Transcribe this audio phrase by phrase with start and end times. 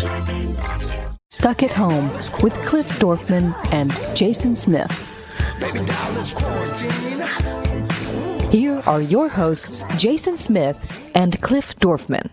[0.00, 2.10] Stuck at Home
[2.42, 4.90] with Cliff Dorfman and Jason Smith.
[8.50, 12.30] Here are your hosts, Jason Smith and Cliff Dorfman.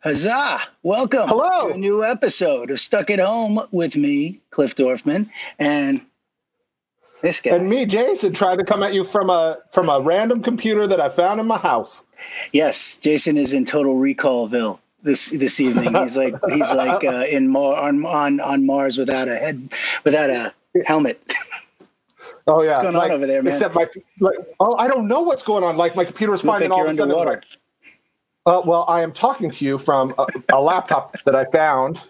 [0.00, 0.60] Huzzah!
[0.82, 1.68] Welcome Hello.
[1.68, 6.02] to a new episode of Stuck at Home with me, Cliff Dorfman, and
[7.22, 7.52] this guy.
[7.56, 11.00] And me, Jason, trying to come at you from a from a random computer that
[11.00, 12.04] I found in my house.
[12.52, 15.94] Yes, Jason is in total recallville this this evening.
[15.94, 19.70] He's like he's like uh, in Mar- on on on Mars without a head
[20.04, 20.52] without a
[20.86, 21.34] helmet.
[22.46, 23.52] Oh yeah, What's going on over there, man?
[23.52, 23.86] Except my
[24.20, 25.76] like, oh, I don't know what's going on.
[25.76, 27.16] Like my computer is finding like all of a sudden.
[27.16, 27.44] Like,
[28.46, 32.06] uh, well, I am talking to you from a, a laptop that I found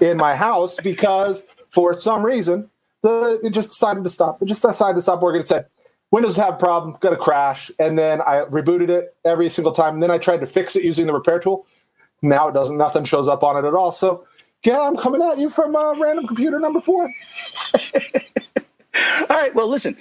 [0.00, 2.70] in my house because for some reason
[3.02, 4.42] the it just decided to stop.
[4.42, 5.40] It just decided to stop working.
[5.40, 5.66] It said
[6.10, 9.94] Windows have a problem, got to crash, and then I rebooted it every single time.
[9.94, 11.66] And then I tried to fix it using the repair tool.
[12.22, 12.76] Now it doesn't.
[12.76, 13.92] Nothing shows up on it at all.
[13.92, 14.26] So
[14.64, 17.10] yeah, I'm coming at you from uh, random computer number four.
[18.94, 19.54] All right.
[19.54, 19.96] Well, listen,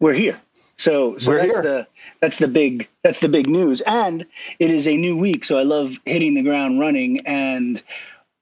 [0.00, 0.36] we're here.
[0.76, 1.62] So, so We're that's here.
[1.62, 1.86] the
[2.20, 4.26] that's the big that's the big news, and
[4.58, 5.44] it is a new week.
[5.44, 7.80] So I love hitting the ground running, and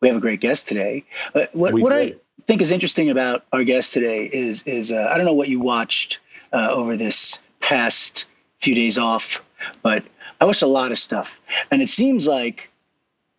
[0.00, 1.04] we have a great guest today.
[1.34, 2.14] Uh, what We what I
[2.46, 5.60] think is interesting about our guest today is is uh, I don't know what you
[5.60, 6.18] watched
[6.52, 8.24] uh, over this past
[8.60, 9.42] few days off,
[9.82, 10.04] but
[10.40, 11.40] I watched a lot of stuff,
[11.70, 12.69] and it seems like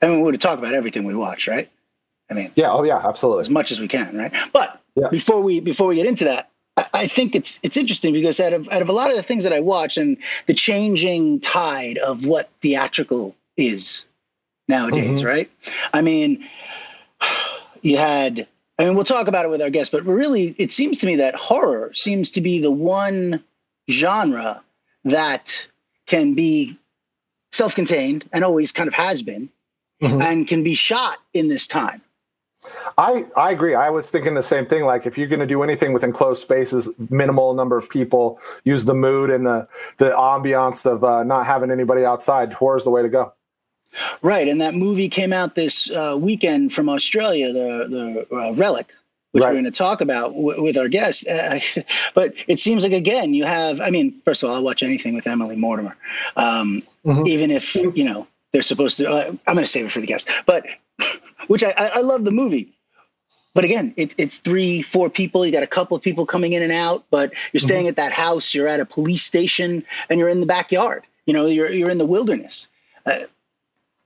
[0.01, 1.69] I mean we're to talk about everything we watch, right?
[2.29, 2.71] I mean, Yeah.
[2.71, 3.01] Oh yeah.
[3.05, 3.41] Absolutely.
[3.41, 4.33] as much as we can, right?
[4.53, 5.09] But Yeah.
[5.09, 8.53] before we before we get into that, I, I think it's it's interesting because out
[8.53, 11.97] of out of a lot of the things that I watch and the changing tide
[11.97, 14.05] of what theatrical is
[14.67, 15.25] nowadays, Mhm.
[15.25, 15.51] right?
[15.93, 16.47] I mean,
[17.81, 18.47] you had.
[18.79, 21.17] I mean, we'll talk about it with our guests, but really, it seems to me
[21.17, 23.43] that horror seems to be the one
[23.91, 24.63] genre
[25.03, 25.67] that
[26.07, 26.79] can be
[27.51, 29.49] self-contained and always kind of has been,
[30.01, 30.21] Mhm.
[30.23, 32.01] and can be shot in this time.
[32.97, 33.73] I, I agree.
[33.73, 34.83] I was thinking the same thing.
[34.83, 38.85] Like if you're going to do anything with enclosed spaces, minimal number of people, use
[38.85, 39.67] the mood and the
[39.97, 42.53] the ambiance of uh, not having anybody outside.
[42.53, 43.33] Horror is the way to go.
[44.21, 48.93] Right, and that movie came out this uh, weekend from Australia, the the uh, Relic,
[49.31, 49.49] which Right.
[49.49, 51.27] we're going to talk about w- with our guest.
[51.27, 51.59] Uh,
[52.13, 53.81] but it seems like again, you have.
[53.81, 55.97] I mean, first of all, I'll watch anything with Emily Mortimer,
[56.35, 57.27] um, Mhm.
[57.27, 59.09] even if you know they're supposed to.
[59.09, 60.65] Uh, I'm going to save it for the guest, but
[61.47, 62.73] which I, I, love the movie.
[63.53, 65.45] But again, it, it's three, four people.
[65.45, 68.13] You got a couple of people coming in and out, but you're staying at that
[68.13, 68.53] house.
[68.53, 71.03] You're at a police station, and you're in the backyard.
[71.25, 72.67] You know, you're you're in the wilderness.
[73.05, 73.21] Uh,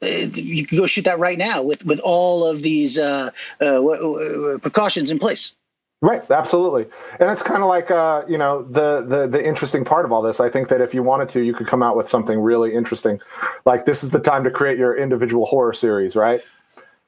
[0.01, 3.65] uh, you could go shoot that right now with with all of these uh, uh,
[3.65, 5.53] w- w- precautions in place.
[6.01, 6.85] Right, absolutely,
[7.19, 10.21] and it's kind of like uh, you know the, the the interesting part of all
[10.21, 10.39] this.
[10.39, 13.19] I think that if you wanted to, you could come out with something really interesting.
[13.65, 16.41] Like this is the time to create your individual horror series, right?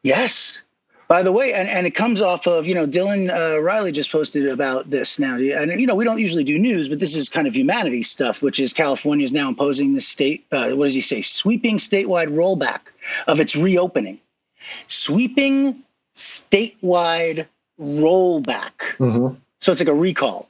[0.04, 0.62] Yes.
[1.08, 4.12] By the way, and, and it comes off of, you know, Dylan uh, Riley just
[4.12, 5.36] posted about this now.
[5.36, 8.42] And, you know, we don't usually do news, but this is kind of humanity stuff,
[8.42, 12.28] which is California is now imposing the state, uh, what does he say, sweeping statewide
[12.28, 12.80] rollback
[13.28, 14.20] of its reopening.
[14.88, 15.82] Sweeping
[16.14, 17.48] statewide
[17.80, 18.72] rollback.
[18.98, 19.36] Mm-hmm.
[19.60, 20.50] So it's like a recall.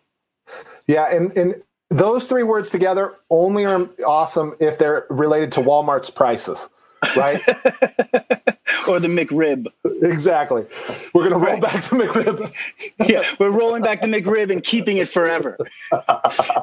[0.88, 1.56] Yeah, and and
[1.90, 6.70] those three words together only are awesome if they're related to Walmart's prices,
[7.16, 7.42] right?
[8.90, 9.68] or the McRib.
[10.02, 10.66] exactly.
[11.14, 11.62] We're gonna roll Right.
[11.62, 12.54] back to McRib.
[13.08, 15.58] yeah, we're rolling back the McRib and keeping it forever,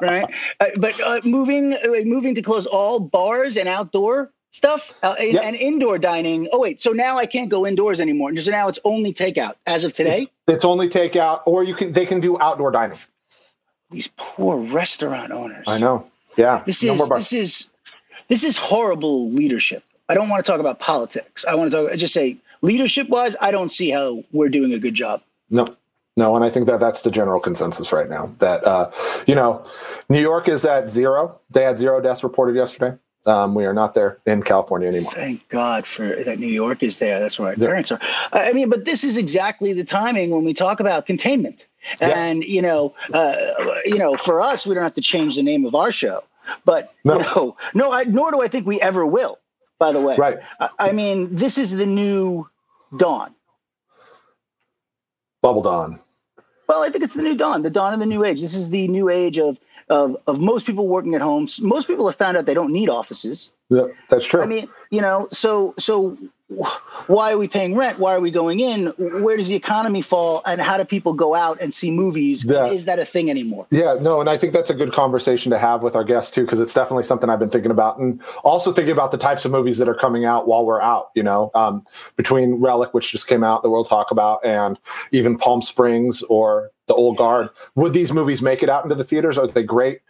[0.00, 0.26] right?
[0.60, 5.32] Uh, but uh, moving uh, moving to close all bars and outdoor stuff uh, and,
[5.32, 5.42] Yep.
[5.44, 6.48] and indoor dining.
[6.52, 8.34] Oh wait, so now I can't go indoors anymore.
[8.36, 10.28] So now it's only takeout as of today.
[10.46, 12.98] It's only takeout, or you can they can do outdoor dining.
[13.90, 15.64] These poor restaurant owners.
[15.68, 16.06] I know.
[16.36, 16.62] Yeah.
[16.64, 17.70] This No is this is
[18.28, 19.82] this is horrible leadership.
[20.08, 21.44] I don't want to talk about politics.
[21.44, 21.92] I want to talk.
[21.92, 25.22] I just say leadership wise, I don't see how we're doing a good job.
[25.50, 25.66] No,
[26.16, 28.34] no, and I think that that's the general consensus right now.
[28.38, 28.90] That uh,
[29.26, 29.66] you know,
[30.08, 31.40] New York is at zero.
[31.50, 32.96] They had zero deaths reported yesterday.
[33.26, 35.12] Um, we are not there in California anymore.
[35.12, 36.38] Thank God for that.
[36.38, 37.18] New York is there.
[37.20, 37.66] That's where our Yeah.
[37.66, 37.98] parents are.
[38.32, 41.66] I mean, but this is exactly the timing when we talk about containment.
[42.00, 42.08] Yeah.
[42.08, 43.34] And you know, uh,
[43.86, 46.22] you know, for us, we don't have to change the name of our show.
[46.66, 47.14] But No.
[47.14, 49.38] you know, no, I, nor do I think we ever will.
[49.78, 50.38] By the way, Right.
[50.60, 52.48] I, I mean, this is the new
[52.98, 53.34] dawn.
[55.42, 55.98] Bubble Dawn.
[56.68, 58.40] Well, I think it's the new dawn, the dawn of the new age.
[58.40, 59.58] This is the new age of
[59.88, 61.48] of of most people working at home.
[61.62, 63.52] Most people have found out they don't need offices.
[63.70, 64.42] Yeah, that's true.
[64.42, 66.18] I mean, you know, so so
[67.06, 67.98] why are we paying rent?
[67.98, 68.88] Why are we going in?
[68.98, 70.42] Where does the economy fall?
[70.46, 72.44] And how do people go out and see movies?
[72.44, 72.66] Yeah.
[72.66, 73.66] Is that a thing anymore?
[73.70, 76.42] Yeah, no, and I think that's a good conversation to have with our guests too,
[76.42, 79.50] because it's definitely something I've been thinking about, and also thinking about the types of
[79.50, 81.10] movies that are coming out while we're out.
[81.14, 81.84] You know, um,
[82.16, 84.78] between Relic, which just came out, that we'll talk about, and
[85.12, 87.48] even Palm Springs or The Old Guard.
[87.74, 89.38] Would these movies make it out into the theaters?
[89.38, 90.00] Are they great?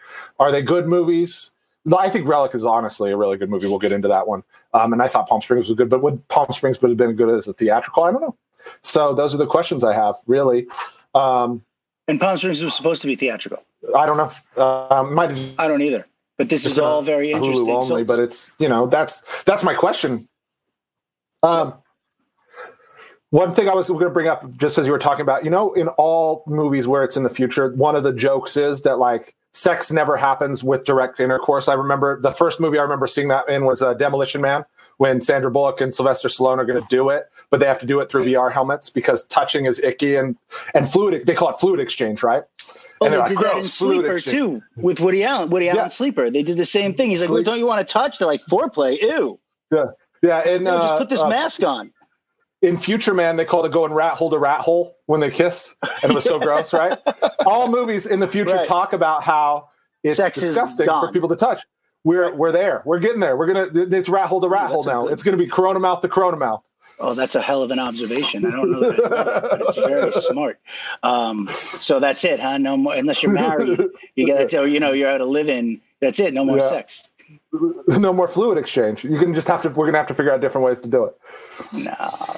[0.40, 1.52] Are they good movies?
[1.96, 3.66] I think Relic is honestly a really good movie.
[3.66, 4.42] We'll get into that one.
[4.72, 7.14] Um, and I thought Palm Springs was good, but would Palm Springs would have been
[7.14, 8.04] good as a theatrical?
[8.04, 8.36] I don't know.
[8.82, 10.66] So those are the questions I have, really.
[11.14, 11.62] Um,
[12.08, 13.62] And Palm Springs was supposed to be theatrical.
[13.96, 14.62] I don't know.
[14.62, 16.06] Um, might have I don't either.
[16.38, 17.70] But this is all very Hulu interesting.
[17.70, 20.26] only, So, but it's you know that's that's my question.
[21.42, 21.74] Um,
[23.30, 25.50] one thing I was going to bring up, just as you were talking about, you
[25.50, 28.98] know, in all movies where it's in the future, one of the jokes is that
[28.98, 31.68] like sex never happens with direct intercourse.
[31.68, 34.64] I remember the first movie I remember seeing that in was uh, Demolition Man,
[34.98, 37.86] when Sandra Bullock and Sylvester Stallone are going to do it, but they have to
[37.86, 40.36] do it through VR helmets because touching is icky and
[40.74, 41.26] and fluid.
[41.26, 42.42] They call it fluid exchange, right?
[43.00, 45.50] oh, and they they're did like, that in Sleeper too with Woody Allen.
[45.50, 45.76] Woody Yeah.
[45.76, 46.30] Allen Sleeper.
[46.30, 47.10] They did the same thing.
[47.10, 48.18] He's like, well, don't you want to touch?
[48.18, 49.00] They're like, foreplay.
[49.00, 49.38] Ew.
[49.72, 49.84] Yeah,
[50.22, 50.48] yeah.
[50.48, 51.92] and No, just uh, put this uh, mask on.
[52.64, 55.30] In Future Man, they called it go and rat hold a rat hole when they
[55.30, 56.98] kiss, and it was so gross, right?
[57.46, 58.66] All movies in the future Right.
[58.66, 59.68] talk about how
[60.02, 61.62] it's Sex is disgusting for people to touch.
[62.04, 62.82] We're we're there.
[62.84, 63.36] We're getting there.
[63.36, 63.68] We're gonna.
[63.72, 65.04] It's rat hold to rat hole now.
[65.04, 66.62] good- It's gonna be Corona mouth to Corona mouth.
[67.00, 68.44] Oh, that's a hell of an observation.
[68.46, 68.96] I don't know that,
[69.50, 70.60] but it's very smart.
[71.02, 71.48] Um,
[71.80, 72.58] so that's it, huh?
[72.58, 73.80] No more, unless you're married,
[74.14, 75.80] you got to, you know, you're out of living.
[76.00, 76.32] That's it.
[76.34, 76.68] No more Yeah.
[76.68, 77.10] sex.
[77.98, 79.04] no more fluid exchange.
[79.04, 79.70] You can just have to.
[79.70, 81.14] We're gonna have to figure out different ways to do it.
[81.72, 81.94] No,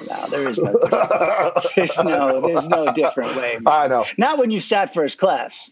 [0.09, 0.73] no, there is no,
[1.75, 3.57] there's no, there's no different way.
[3.65, 4.05] I know.
[4.17, 5.71] Not when you sat first class.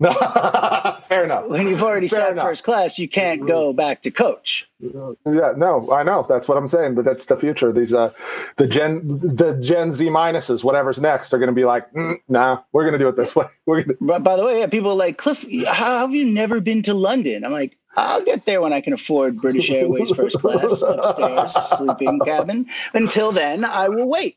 [0.00, 0.10] No,
[1.08, 1.46] Fair enough.
[1.48, 2.46] When you've already Fair sat enough.
[2.46, 4.66] first class, you can't go back to coach.
[4.80, 6.24] Yeah, no, I know.
[6.26, 6.94] That's what I'm saying.
[6.94, 7.70] But that's the future.
[7.70, 8.10] These uh,
[8.56, 12.62] the Gen the Gen Z minuses, whatever's next, are going to be like, mm, nah,
[12.72, 13.46] we're going to do it this way.
[13.66, 15.44] We're gonna, But by the way, yeah, people are like Cliff.
[15.66, 17.44] How have you never been to London?
[17.44, 22.18] I'm like, I'll get there when I can afford British Airways first class upstairs sleeping
[22.20, 22.66] cabin.
[22.92, 24.36] Until then, I will wait.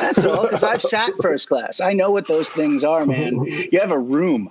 [0.00, 0.42] That's all.
[0.42, 1.80] Because I've sat first class.
[1.80, 3.40] I know what those things are, man.
[3.40, 4.50] You have a room.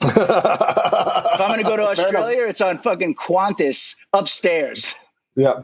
[0.00, 4.94] If I'm going to go to Australia, it's on fucking Qantas upstairs.
[5.34, 5.62] Yeah,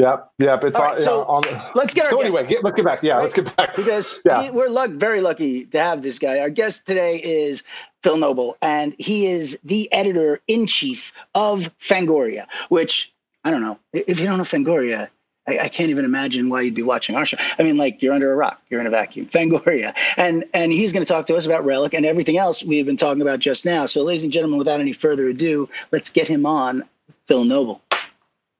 [0.00, 0.58] yeah, yeah.
[0.62, 1.42] It's All on, right, so on,
[1.74, 3.02] let's get our so anyway, get, let's get back.
[3.02, 3.22] Yeah, Right.
[3.22, 3.76] let's get back.
[3.76, 4.44] because Yeah.
[4.44, 6.40] we, we're luck, very lucky to have this guy.
[6.40, 7.62] Our guest today is
[8.02, 13.12] Phil Noble, and he is the editor in chief of Fangoria, which
[13.44, 13.78] I don't know.
[13.92, 15.08] If you don't know Fangoria,
[15.46, 17.36] I, I can't even imagine why you'd be watching our show.
[17.58, 19.26] I mean, like you're under a rock, you're in a vacuum.
[19.32, 22.86] Fangoria, and and he's going to talk to us about Relic and everything else we've
[22.86, 23.86] been talking about just now.
[23.86, 26.84] So, ladies and gentlemen, without any further ado, let's get him on.
[27.26, 27.80] Phil Noble.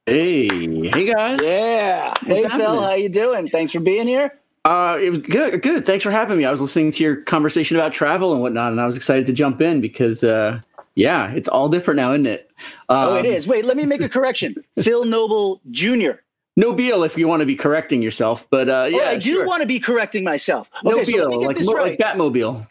[0.07, 0.49] Hey,
[0.89, 1.41] hey guys.
[1.43, 2.15] Yeah.
[2.25, 2.67] hey, happening?
[2.67, 3.49] Phil, how you doing?
[3.49, 4.41] Thanks for being here.
[4.65, 5.63] Uh, it was good.
[5.63, 5.87] Good.
[5.87, 6.45] Thanks for having me.
[6.45, 9.33] I was listening to your conversation about travel and whatnot, and I was excited to
[9.33, 10.61] jump in because, uh,
[10.95, 12.51] yeah, it's all different now, isn't it?
[12.89, 13.51] Oh, it Um.
[13.51, 14.55] Wait, let me make a correction.
[14.83, 16.13] Phil Nobile Jr.
[16.57, 19.35] No Beal if you want to be correcting yourself, but uh, yeah, oh, I do
[19.35, 19.47] sure.
[19.47, 20.71] want to be correcting myself.
[20.83, 21.69] no Okay, so Beal, like, right.
[21.69, 22.67] like Batmobile.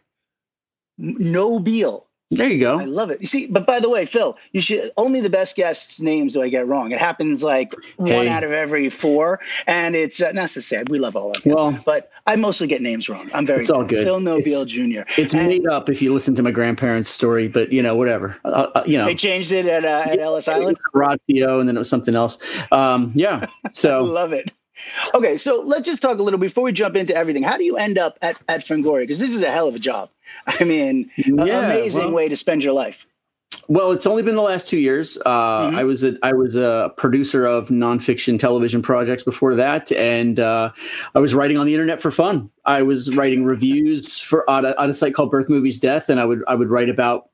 [0.97, 2.08] no Beal.
[2.31, 2.79] There you go.
[2.79, 3.19] I love it.
[3.21, 6.43] You see, but by the way, Phil, you should only the best guests' names do
[6.43, 6.91] I get wrong.
[6.91, 10.99] It happens like one out of every four, and it's uh, not to say we
[10.99, 13.31] love all of guests, Well- but I mostly get names wrong.
[13.33, 14.03] I'm very It's all good.
[14.03, 15.01] Phil Nobile It's- Jr.
[15.19, 18.37] It's And made up if you listen to my grandparents' story, but you know, whatever.
[18.45, 20.77] Uh, uh, you know, They changed it at uh, at Ellis Island.
[20.93, 22.37] Horatio, and then it was something else.
[22.71, 23.47] Um, yeah.
[23.65, 24.51] I So love it.
[25.13, 27.43] Okay, so let's just talk a little before we jump into everything.
[27.43, 29.01] How do you end up at at Fangoria?
[29.01, 30.09] Because this is a hell of a job.
[30.47, 33.05] I mean, Yeah, amazing well- way to spend your life.
[33.67, 35.15] Well, it's only been the last two years.
[35.25, 35.75] Uh, Mhm.
[35.75, 40.71] I was a, I was a producer of nonfiction television projects before that, and uh,
[41.13, 42.49] I was writing on the internet for fun.
[42.65, 46.19] I was writing reviews for on a, on a site called Birth Movies Death, and
[46.19, 47.29] I would I would write about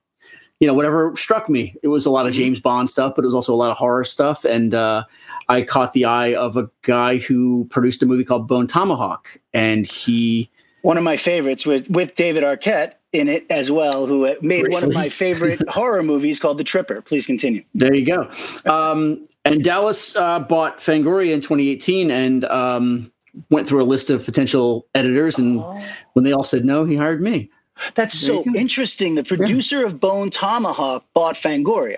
[0.59, 1.73] you know whatever struck me.
[1.83, 2.37] It was a lot of Mhm.
[2.37, 4.43] James Bond stuff, but it was also a lot of horror stuff.
[4.43, 5.03] And uh,
[5.47, 9.85] I caught the eye of a guy who produced a movie called Bone Tomahawk, and
[9.85, 10.49] he
[10.85, 14.83] one of my favorites with with David Arquette in it as well, who made one
[14.83, 17.01] of my favorite horror movies called The Tripper.
[17.01, 17.63] Please continue.
[17.73, 18.29] There you go.
[18.65, 23.11] Um, and Dallas uh, bought Fangoria in 2018 and um,
[23.49, 25.39] went through a list of potential editors.
[25.39, 25.63] And
[26.13, 27.49] when they all said no, he hired me.
[27.95, 29.15] That's There so interesting.
[29.15, 31.97] The producer of Bone Tomahawk bought Fangoria.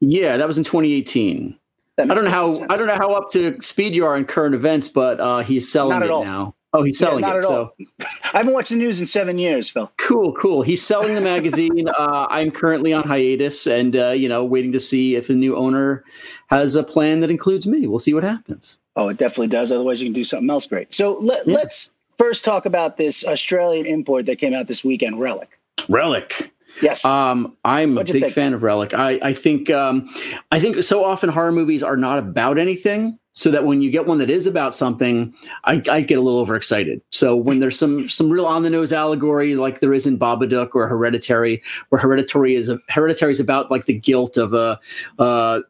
[0.00, 1.58] Yeah, that was in 2018.
[1.98, 2.66] I don't know how sense.
[2.70, 5.70] I don't know how up to speed you are in current events, but uh, he's
[5.72, 6.24] selling it all.
[6.24, 6.54] now.
[6.74, 7.38] Oh, he's selling not it.
[7.38, 7.74] at So all.
[8.34, 9.90] I haven't watched the news in seven years, Phil.
[9.96, 10.60] Cool, cool.
[10.62, 11.88] He's selling the magazine.
[11.98, 15.56] uh, I'm currently on hiatus, and uh, you know, waiting to see if the new
[15.56, 16.04] owner
[16.48, 17.86] has a plan that includes me.
[17.86, 18.78] We'll see what happens.
[18.96, 19.72] Oh, it definitely does.
[19.72, 20.92] Otherwise, you can do something else great.
[20.92, 21.54] So let, Yeah.
[21.54, 25.58] let's first talk about this Australian import that came out this weekend, Relic.
[25.88, 26.52] Relic.
[26.82, 27.04] Yes.
[27.04, 28.34] Um, I'm What'd a big think?
[28.34, 28.94] fan of Relic.
[28.94, 30.08] I, I think um,
[30.50, 33.18] I think so often horror movies are not about anything.
[33.34, 35.32] So that when you get one that is about something,
[35.62, 37.00] I, I get a little overexcited.
[37.10, 40.70] So when there's some some real on the nose allegory, like there is in Babadook
[40.74, 44.80] or Hereditary, where Hereditary is a, Hereditary is about like the guilt of a
[45.20, 45.60] uh,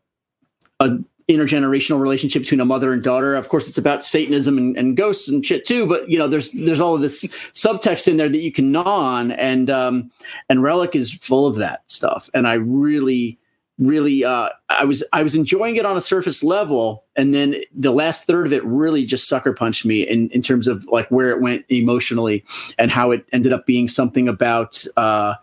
[0.81, 3.35] a intergenerational relationship between a mother and daughter.
[3.35, 5.87] Of course, it's about Satanism and, and ghosts and shit too.
[5.87, 8.83] But you know, there's there's all of this subtext in there that you can gnaw
[8.83, 10.11] on, and um,
[10.49, 12.31] and Relic is full of that stuff.
[12.33, 13.39] And I really,
[13.79, 17.93] really, uh, I was I was enjoying it on a surface level, and then the
[17.93, 21.31] last third of it really just sucker punched me in in terms of like where
[21.31, 22.43] it went emotionally
[22.79, 25.35] and how it ended up being something about uh,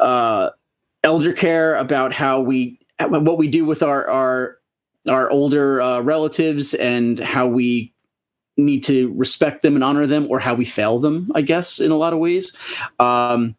[0.00, 0.50] uh,
[1.04, 4.58] elder care, about how we what we do with our our
[5.08, 7.92] our older uh, relatives and how we
[8.56, 11.90] need to respect them and honor them or how we fail them i guess in
[11.90, 12.52] a lot of ways
[13.00, 13.56] um,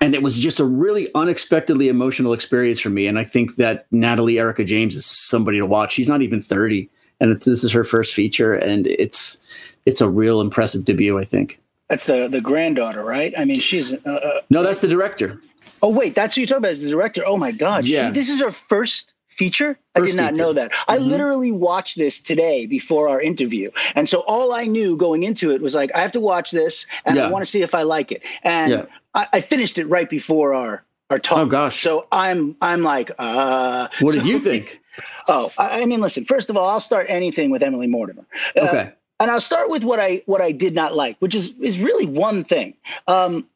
[0.00, 3.86] and it was just a really unexpectedly emotional experience for me and i think that
[3.90, 6.88] natalie erika james is somebody to watch she's not even 30
[7.20, 9.42] and it's, this is her first feature and it's
[9.86, 13.34] it's a real impressive debut i think That's the the granddaughter, right?
[13.36, 13.92] I mean, she's.
[13.92, 15.40] Uh, uh, no that's the director
[15.82, 17.22] oh wait, that's who you're talking about as the director.
[17.26, 18.08] Oh my God, Yeah.
[18.08, 19.78] she, this is her first feature.
[19.94, 20.36] I First did not feature.
[20.36, 20.72] know that.
[20.88, 21.06] I Mhm.
[21.08, 25.60] literally watched this today before our interview, and so all I knew going into it
[25.62, 28.12] was like, I have to watch this, and I want to see if I like
[28.12, 28.22] it.
[28.42, 28.84] And Yeah.
[29.14, 31.38] I, I finished it right before our our talk.
[31.38, 31.82] Oh, gosh.
[31.82, 33.88] So I'm I'm like, uh.
[34.00, 34.80] what did you think
[35.28, 36.24] Oh, I, I mean, listen.
[36.24, 38.24] First of all, I'll start anything with Emily Mortimer.
[38.56, 41.52] Uh, okay and I'll start with what I what I did not like, which is
[41.60, 42.74] is really one thing.
[43.06, 43.46] Um,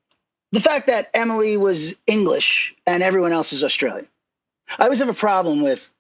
[0.52, 4.06] the fact that Emily was English and everyone else is Australian.
[4.78, 5.90] I always have a problem with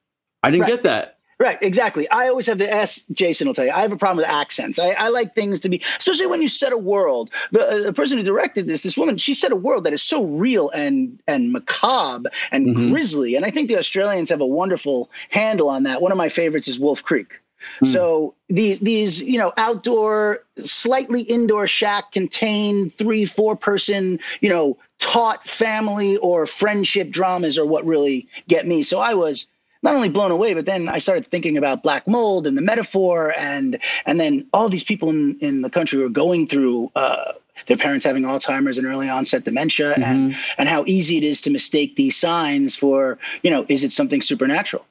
[0.42, 0.68] i didn't Right.
[0.74, 2.08] get that right, exactly.
[2.10, 3.04] I always have the S.
[3.12, 4.78] Jason will tell you I have a problem with accents.
[4.80, 7.30] I, I like things to be, especially when you set a world.
[7.52, 10.02] The, uh, the person who directed this, this woman, she set a world that is
[10.02, 12.90] so real and and macabre and Mhm.
[12.90, 13.36] grisly.
[13.36, 16.02] And I think the Australians have a wonderful handle on that.
[16.02, 17.40] One of my favorites is Wolf Creek.
[17.80, 17.86] Hmm.
[17.86, 24.76] So these these you know outdoor, slightly indoor shack contained three four person you know
[24.98, 28.82] taut family or friendship dramas are what really get me.
[28.82, 29.46] So I was
[29.82, 33.34] not only blown away, but then I started thinking about black mold and the metaphor,
[33.38, 36.90] and and then all these people in in the country were going through.
[36.94, 37.32] Uh,
[37.66, 41.50] their parents having Alzheimer's and early onset dementia, and and how easy it is to
[41.50, 44.86] mistake these signs for you know is it something supernatural?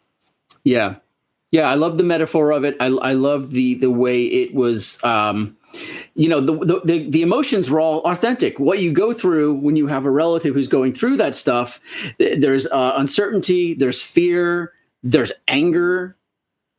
[0.63, 0.95] Yeah,
[1.51, 2.75] yeah, I love the metaphor of it.
[2.79, 5.01] I I love the the way it was.
[5.03, 5.57] Um,
[6.15, 8.59] you know, the, the the emotions were all authentic.
[8.59, 11.79] What you go through when you have a relative who's going through that stuff,
[12.17, 14.73] there's uh, uncertainty, there's fear,
[15.03, 16.16] there's anger.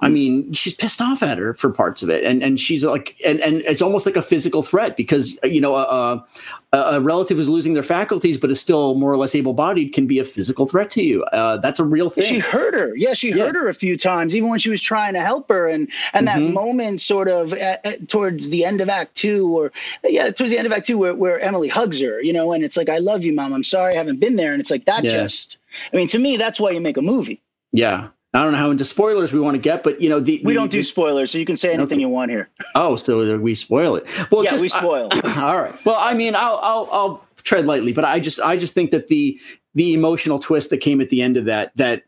[0.00, 3.16] I mean, she's pissed off at her for parts of it, and and she's like,
[3.24, 6.24] and and it's almost like a physical threat because you know a,
[6.72, 10.06] a, a relative who's losing their faculties but is still more or less able-bodied can
[10.06, 11.24] be a physical threat to you.
[11.24, 12.22] Uh, that's a real thing.
[12.26, 12.96] She hurt her.
[12.96, 13.46] Yeah, she Yeah.
[13.46, 15.66] hurt her a few times, even when she was trying to help her.
[15.66, 16.52] And and that Mhm.
[16.52, 19.72] moment, sort of at, at- towards the end of Act Two, or
[20.04, 22.62] yeah, towards the end of Act Two, where, where Emily hugs her, you know, and
[22.62, 23.52] it's like, "I love you, mom.
[23.52, 25.02] I'm sorry I haven't been there." And it's like that.
[25.02, 25.10] Yeah.
[25.10, 25.58] Just,
[25.92, 27.42] I mean, to me, that's why you make a movie.
[27.72, 28.08] Yeah.
[28.34, 30.52] I don't know how into spoilers we want to get, but you know, the We
[30.52, 32.00] the- don't do the- spoilers, so you can say anything Okay.
[32.02, 32.50] you want here.
[32.74, 34.06] oh, so we spoil it.
[34.30, 35.08] Well, yeah, just- we spoil.
[35.10, 35.84] I- all right.
[35.86, 39.08] Well, I mean, I'll, I'll I'll tread lightly, but I just I just think that
[39.08, 39.38] the
[39.74, 42.02] the emotional twist that came at the end of that that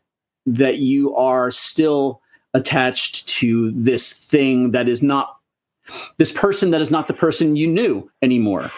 [0.45, 2.21] that you are still
[2.53, 5.37] attached to this thing that is not
[6.17, 8.69] this person that is not the person you knew anymore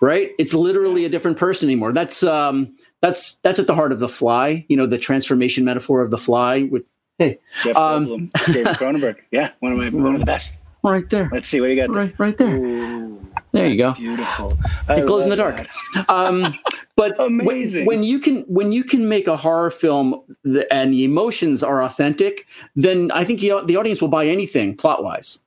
[0.00, 3.98] right it's literally a different person anymore that's um that's that's at the heart of
[3.98, 6.84] the fly you know the transformation metaphor of the fly with
[7.18, 9.16] hey Jeff Um, Goldblum, David Cronenberg.
[9.30, 10.58] Yeah, one of my one of the best.
[10.82, 11.92] right there Let's see what you got.
[11.92, 12.02] There.
[12.04, 13.92] right right there Ooh, There you go.
[13.94, 14.56] Beautiful.
[14.88, 15.66] I it glows in the dark
[16.08, 16.58] um
[16.96, 17.86] but when- Amazing.
[17.86, 21.82] When, you can when you can make a horror film th- and the emotions are
[21.82, 25.38] authentic then i think the, the audience will buy anything plot wise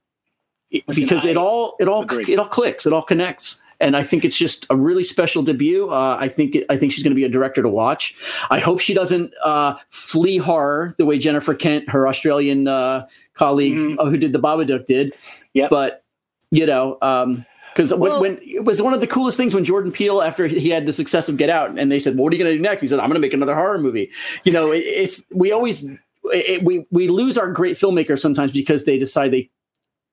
[0.88, 2.25] Listen, because it all it all agree.
[2.33, 5.89] it all clicks it all connects and I think it's just a really special debut.
[5.89, 8.15] Uh, I think I think she's going to be a director to watch.
[8.49, 13.99] I hope she doesn't uh, flee horror the way Jennifer Kent, her Australian uh, colleague
[13.99, 15.13] uh, who did the Babadook, did.
[15.53, 15.69] Yep.
[15.69, 16.03] But
[16.49, 16.97] you know,
[17.73, 20.47] because Well- when, when it was one of the coolest things when Jordan Peele, after
[20.47, 22.53] he had the success of Get Out, and they said, well, "What are you going
[22.53, 24.09] to do next?" He said, "I'm going to make another horror movie."
[24.43, 25.87] You know, it, it's we always
[26.25, 29.49] it, we we lose our great filmmakers sometimes because they decide they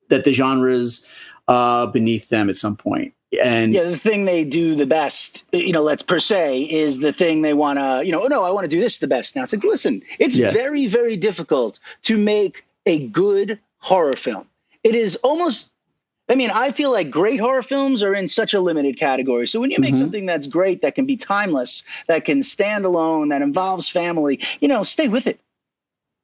[0.08, 1.04] that the genres
[1.48, 3.14] uh, beneath them at some point.
[3.42, 7.12] And yeah, the thing they do the best, you know, let's per se, is the
[7.12, 9.36] thing they want to, you know, oh no, I want to do this the best
[9.36, 9.44] now.
[9.44, 10.50] It's like, listen, it's Yeah.
[10.50, 14.46] very, very difficult to make a good horror film.
[14.82, 15.70] It is almost,
[16.28, 19.46] I mean, I feel like great horror films are in such a limited category.
[19.46, 19.98] So when you make Mhm.
[19.98, 24.66] something that's great, that can be timeless, that can stand alone, that involves family, you
[24.66, 25.38] know, stay with it.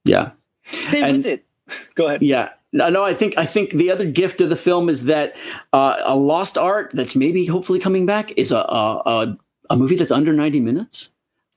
[0.05, 0.31] yeah,
[0.65, 1.45] Stay And- with it.
[1.95, 2.23] Go ahead.
[2.23, 2.51] yeah.
[2.77, 5.35] No, no, I think I think the other gift of the film is that
[5.73, 9.39] uh, a lost art that's maybe hopefully coming back is a a, a
[9.71, 11.11] a movie that's under ninety minutes.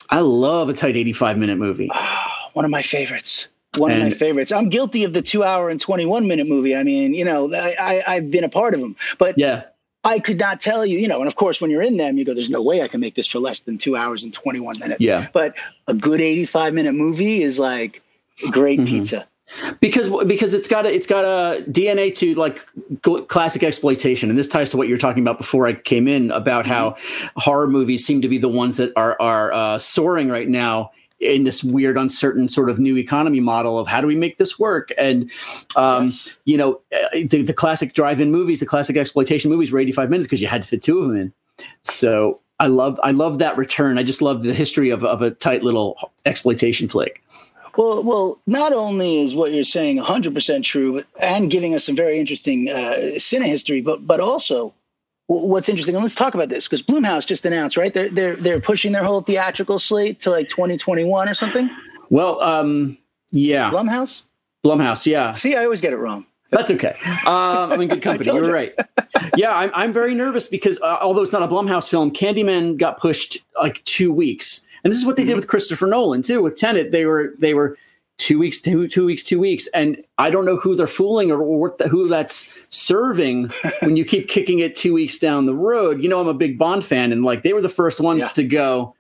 [0.10, 1.90] I love a tight eighty-five minute movie.
[2.54, 3.50] one of my favorites.
[3.78, 4.52] One of my favorites.
[4.52, 6.76] I'm guilty of the two hour and 21 minute movie.
[6.76, 9.66] I mean, you know, I, I, I've been a part of them, but Yeah,
[10.04, 12.26] I could not tell you, you know, and of course, when you're in them, you
[12.26, 14.80] go, there's no way I can make this for less than two hours and 21
[14.80, 15.02] minutes.
[15.02, 15.28] Yeah.
[15.34, 15.56] But
[15.88, 18.02] a good 85 minute movie is like
[18.52, 18.88] great Mhm.
[18.88, 19.28] pizza.
[19.80, 22.66] Because because it's got a it's got a DNA to like
[23.28, 26.32] classic exploitation, and this ties to what you were talking about before I came in
[26.32, 26.96] about how
[27.36, 31.44] horror movies seem to be the ones that are are uh, soaring right now in
[31.44, 34.92] this weird, uncertain sort of new economy model of how do we make this work?
[34.98, 35.30] And
[35.76, 36.36] um, Yes.
[36.46, 40.28] you know, uh, the, the classic drive-in movies, the classic exploitation movies were 85 minutes
[40.28, 41.34] because you had to fit two of them in.
[41.82, 43.98] So I love I love that return.
[43.98, 47.22] I just love the history of of a tight little exploitation flick.
[47.80, 51.96] Well, well, not only is what you're saying 100% true, but, and giving us some
[51.96, 54.74] very interesting uh, cine history, but but also
[55.30, 57.94] w- what's interesting, and let's talk about this because Bloomhouse just announced, right?
[57.94, 61.70] They're they're they're pushing their whole theatrical slate to like 2021 or something.
[62.10, 62.98] Well, um,
[63.32, 64.24] yeah, Blumhouse.
[64.66, 65.32] Blumhouse, yeah.
[65.32, 66.26] See, I always get it wrong.
[66.52, 66.98] That's okay.
[67.26, 68.30] Um, I'm in good company.
[68.30, 68.54] You're you.
[68.54, 68.74] right.
[69.38, 73.00] Yeah, I'm, I'm very nervous because uh, although it's not a Blumhouse film, Candyman got
[73.00, 75.38] pushed like two weeks, and this is what they did mm-hmm.
[75.38, 76.42] with Christopher Nolan too.
[76.42, 77.78] With Tenet, they were they were
[78.18, 81.76] two weeks, two two weeks, two weeks, and I don't know who they're fooling or,
[81.78, 86.04] the, who that's serving when you keep kicking it two weeks down the road.
[86.04, 88.28] You know, I'm a big Bond fan, and like they were the first ones Yeah.
[88.30, 88.96] to go.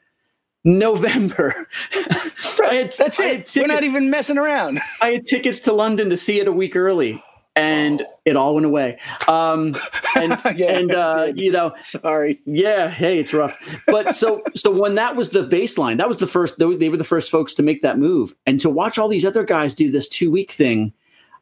[0.65, 1.67] November.
[1.93, 3.51] I had- That's it.
[3.55, 4.81] We're not even messing around.
[5.01, 7.23] I had tickets to London to see it a week early,
[7.59, 8.97] and it all went away.
[9.27, 9.75] Um,
[10.15, 12.39] and Yeah, and uh, you know, Sorry.
[12.45, 13.57] yeah, hey, it's rough.
[13.87, 16.57] But so so when that was the baseline, that was the first.
[16.59, 19.25] They they were the first folks to make that move, and to watch all these
[19.25, 20.93] other guys do this two week thing.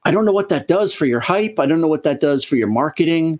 [0.05, 1.59] I don't know what that does for your hype.
[1.59, 3.39] I don't know what that does for your marketing.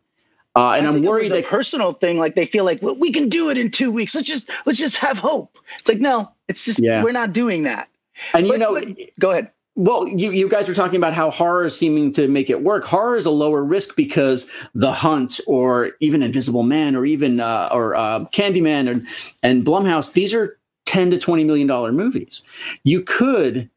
[0.56, 2.18] Uh, and I I'm worried that personal thing.
[2.18, 4.16] Like they feel like well, we can do it in two weeks.
[4.16, 5.58] Let's just let's just have hope.
[5.80, 7.04] It's like no, it's just Yeah.
[7.04, 7.90] we're not doing that.
[8.34, 8.88] and you know but-
[9.20, 9.52] go ahead.
[9.78, 12.84] Well, you, you guys were talking about how horror is seeming to make it work.
[12.84, 17.70] Horror is a lower risk because The Hunt or even Invisible Man or even uh,
[17.72, 19.08] or uh, Candyman and
[19.44, 20.14] and Blumhouse.
[20.14, 22.42] These are ten to twenty million dollar movies.
[22.86, 23.70] You could,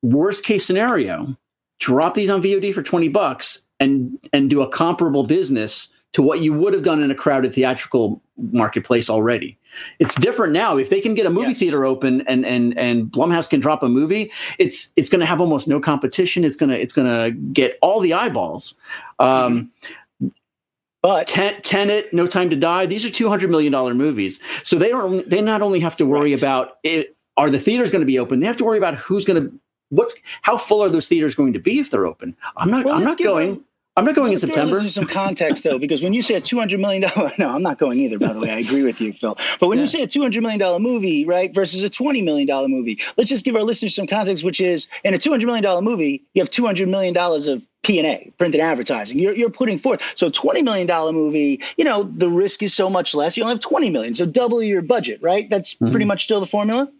[0.00, 1.36] worst case scenario,
[1.80, 6.40] drop these on VOD for twenty bucks and and do a comparable business to what
[6.40, 8.22] you would have done in a crowded theatrical
[8.52, 9.58] marketplace already.
[9.98, 10.76] It's different now.
[10.76, 11.58] If they can get a movie Yes.
[11.58, 15.40] theater open and and and Blumhouse can drop a movie, it's it's going to have
[15.40, 16.44] almost no competition.
[16.44, 18.74] It's gonna it's gonna get all the eyeballs.
[19.18, 19.70] Um,
[21.02, 22.86] But Ten, Tenet, No Time to Die.
[22.86, 25.28] These are two hundred million dollar movies, so they don't.
[25.28, 26.38] They not only have to worry Right.
[26.38, 28.40] about it, are the theaters going to be open.
[28.40, 29.52] They have to worry about who's going to
[29.90, 32.34] what's how full are those theaters going to be if they're open.
[32.56, 32.84] I'm not.
[32.84, 33.54] well, I'm not going.
[33.54, 33.64] them-
[33.98, 34.74] I'm not going in let's give our September.
[34.74, 37.62] listeners some context though, because when you say a two hundred million dollar, no, I'm
[37.62, 38.18] not going either.
[38.18, 39.36] By the way, I agree with you, Phil.
[39.58, 39.82] But when Yeah.
[39.82, 42.98] you say a two hundred million dollar movie, right, versus a twenty million dollar movie,
[43.16, 44.44] let's just give our listeners some context.
[44.44, 47.46] Which is, in a two hundred million dollar movie, you have two hundred million dollars
[47.46, 49.18] of P and A, printed advertising.
[49.18, 50.02] You're you're putting forth.
[50.14, 53.36] So twenty million dollar movie, you know, the risk is so much less.
[53.38, 55.48] You only have twenty million, so double your budget, right?
[55.48, 55.90] That's Mhm.
[55.90, 56.90] pretty much still the formula.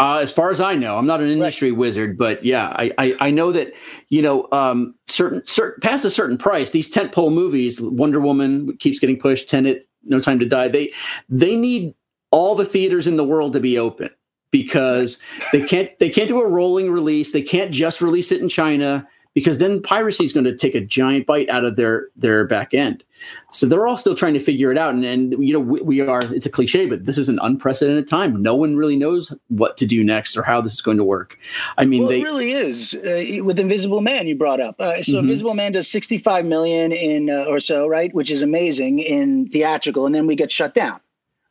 [0.00, 3.14] Uh, as far as I know, I'm not an industry wizard, but yeah, I, I,
[3.20, 3.74] I know that
[4.08, 8.98] you know um, certain certain past a certain price, these tentpole movies, Wonder Woman keeps
[8.98, 10.92] getting pushed, Tenet, No Time to Die, they
[11.28, 11.94] they need
[12.30, 14.08] all the theaters in the world to be open
[14.50, 18.48] because they can't they can't do a rolling release, they can't just release it in
[18.48, 22.44] China because then piracy is going to take a giant bite out of their their
[22.46, 23.04] back end.
[23.50, 26.00] So they're all still trying to figure it out, and and you know we, we
[26.00, 26.20] are.
[26.34, 28.40] It's a cliche, but this is an unprecedented time.
[28.42, 31.38] No one really knows what to do next or how this is going to work.
[31.76, 34.26] I mean, well, they it really is uh, with Invisible Man.
[34.26, 35.20] You brought up uh, so Mhm.
[35.20, 38.12] Invisible Man does 65 million in uh, or so, right?
[38.14, 41.00] Which is amazing in theatrical, and then we get shut down.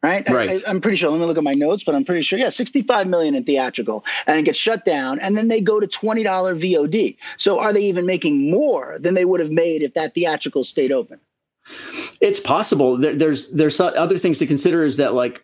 [0.02, 0.64] Right, Right.
[0.66, 1.10] I, am pretty sure.
[1.10, 2.40] Let me look at my notes, but I'm pretty sure.
[2.40, 5.88] Yeah, 65 million in theatrical, and it gets shut down, and then they go to
[5.88, 7.18] 20 dollar VOD.
[7.38, 10.94] So are they even making more than they would have made if that theatrical stayed
[10.94, 11.20] open?
[12.22, 12.98] it's possible.
[12.98, 14.84] There, there's there's other things to consider.
[14.84, 15.44] Is that like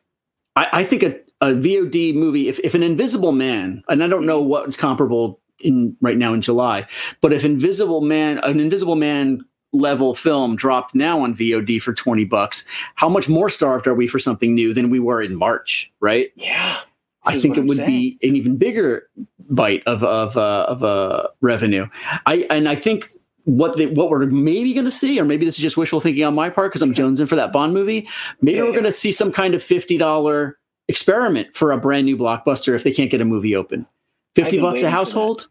[0.55, 4.25] I, I think a, a VOD movie, if if an Invisible Man, and I don't
[4.25, 4.49] know mm-hmm.
[4.49, 6.87] what's comparable in right now in July,
[7.21, 12.25] but if Invisible Man, an Invisible Man level film dropped now on VOD for 20
[12.25, 15.91] bucks, how much more starved are we for something new than we were in March,
[15.99, 16.31] right?
[16.35, 16.79] Yeah.
[17.25, 17.89] I think it I'm would saying.
[17.89, 19.09] be an even bigger
[19.49, 21.88] bite of of uh, of uh, revenue.
[22.25, 23.09] I and I think
[23.45, 26.23] what the, what we're maybe going to see, or maybe this is just wishful thinking
[26.23, 28.07] on my part because I'm jonesing for that Bond movie.
[28.41, 28.73] Maybe yeah, we're yeah.
[28.73, 30.57] going to see some kind of fifty dollar
[30.88, 33.88] experiment for a brand new blockbuster if they can't get a movie open.
[34.35, 35.47] Fifty bucks a household.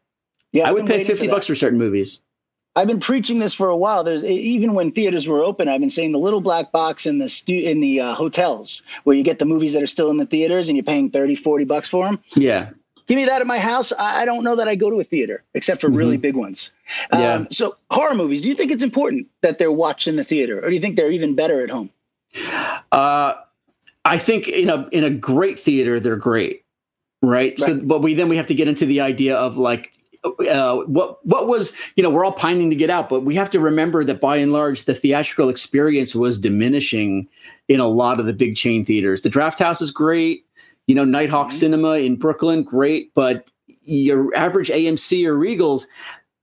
[0.53, 2.21] Yeah, I would pay fifty bucks for certain movies.
[2.77, 4.03] I've been preaching this for a while.
[4.03, 7.29] There's even when theaters were open, I've been saying the little black box in the
[7.29, 10.27] stu- in the uh, hotels where you get the movies that are still in the
[10.27, 12.19] theaters and you're paying 30, 40 bucks for them.
[12.35, 12.71] Yeah.
[13.07, 13.93] Give me that at my house.
[13.99, 15.97] I don't know that I go to a theater except for mm-hmm.
[15.97, 16.73] really big ones.
[17.13, 17.35] Yeah.
[17.35, 20.59] Um, so horror movies, do you think it's important that they're watched in the theater
[20.59, 21.91] or do you think they're even better at home?
[22.91, 23.35] Uh,
[24.05, 26.65] I think in a, in a great theater, they're great.
[27.23, 27.31] Right?
[27.31, 27.59] right.
[27.61, 29.93] So, but we, then we have to get into the idea of like,
[30.25, 33.51] uh, what what was you know we're all pining to get out, but we have
[33.51, 37.29] to remember that by and large the theatrical experience was diminishing
[37.69, 39.23] in a lot of the big chain theaters.
[39.23, 40.47] The Draft House is great,
[40.87, 41.59] you know, Nighthawk mm-hmm.
[41.59, 43.51] Cinema in Brooklyn, great, but
[43.83, 45.85] your average AMC or Regals,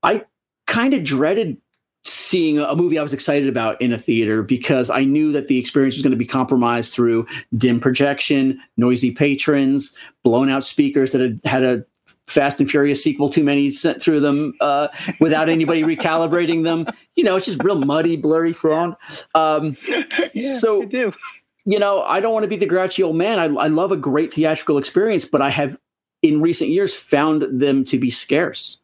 [0.02, 0.24] I
[0.66, 1.56] kind of dreaded
[2.04, 5.58] seeing a movie I was excited about in a theater because I knew that the
[5.58, 11.20] experience was going to be compromised through dim projection, noisy patrons, blown out speakers that
[11.20, 11.84] had had a
[12.26, 14.88] Fast and Furious sequel too many sent through them uh,
[15.20, 16.86] without anybody recalibrating them.
[17.14, 18.96] You know, it's just real muddy, blurry sound.
[19.34, 19.76] Um,
[20.34, 20.88] yeah, so,
[21.64, 23.38] you know, I don't want to be the grouchy old man.
[23.38, 25.78] I, I love a great theatrical experience, but I have
[26.22, 28.78] in recent years found them to be scarce.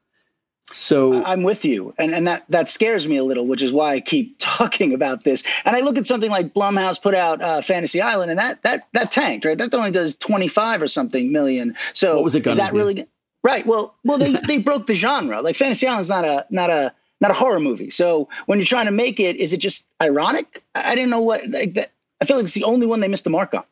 [0.71, 3.95] So I'm with you, and and that that scares me a little, which is why
[3.95, 5.43] I keep talking about this.
[5.65, 8.87] And I look at something like Blumhouse put out uh, Fantasy Island, and that that
[8.93, 9.57] that tanked, right?
[9.57, 11.75] That only does 25 or something million.
[11.95, 12.79] So what was it going is that do?
[12.79, 13.07] really?
[13.49, 13.65] Right.
[13.65, 15.41] Well, well, they they broke the genre.
[15.41, 17.89] Like Fantasy Island's not a not a not a horror movie.
[17.89, 20.63] So when you're trying to make it, is it just ironic?
[20.75, 21.49] I didn't know what.
[21.49, 23.65] Like, that, I feel like it's the only one they missed the mark on.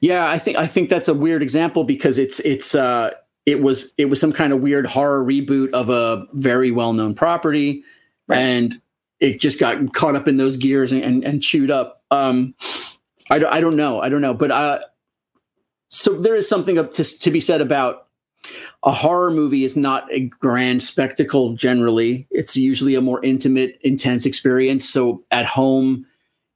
[0.00, 3.10] Yeah, I think I think that's a weird example because it's it's uh
[3.46, 7.14] it was it was some kind of weird horror reboot of a very well known
[7.14, 7.84] property,
[8.26, 8.38] right.
[8.38, 8.74] and
[9.20, 12.02] it just got caught up in those gears and and, and chewed up.
[12.10, 12.56] Um,
[13.30, 14.80] I don't I don't know I don't know, but uh,
[15.90, 18.05] so there is something to to be said about
[18.84, 22.26] a horror movie is not a grand spectacle generally.
[22.30, 24.88] It's usually a more intimate, intense experience.
[24.88, 26.06] So at home,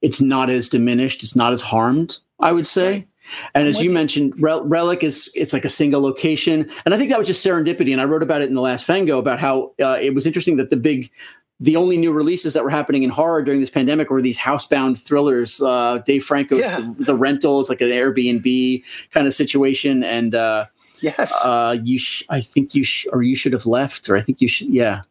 [0.01, 3.07] it's not as diminished, it's not as harmed, I would say.
[3.53, 7.09] And as you mentioned, Rel- Relic is it's like a single location, and I think
[7.11, 7.91] that was just serendipity.
[7.91, 10.57] And I wrote about it in the last Fango about how uh, it was interesting
[10.57, 11.09] that the big,
[11.59, 14.99] the only new releases that were happening in horror during this pandemic were these housebound
[14.99, 15.61] thrillers.
[15.61, 16.79] Uh, Dave Franco's yeah.
[16.79, 20.65] the, the Rentals, like an Airbnb kind of situation, and uh,
[21.01, 21.33] Yes.
[21.43, 24.41] Uh, you, sh- I think you, sh- or you should have left, or I think
[24.41, 25.01] you should, yeah.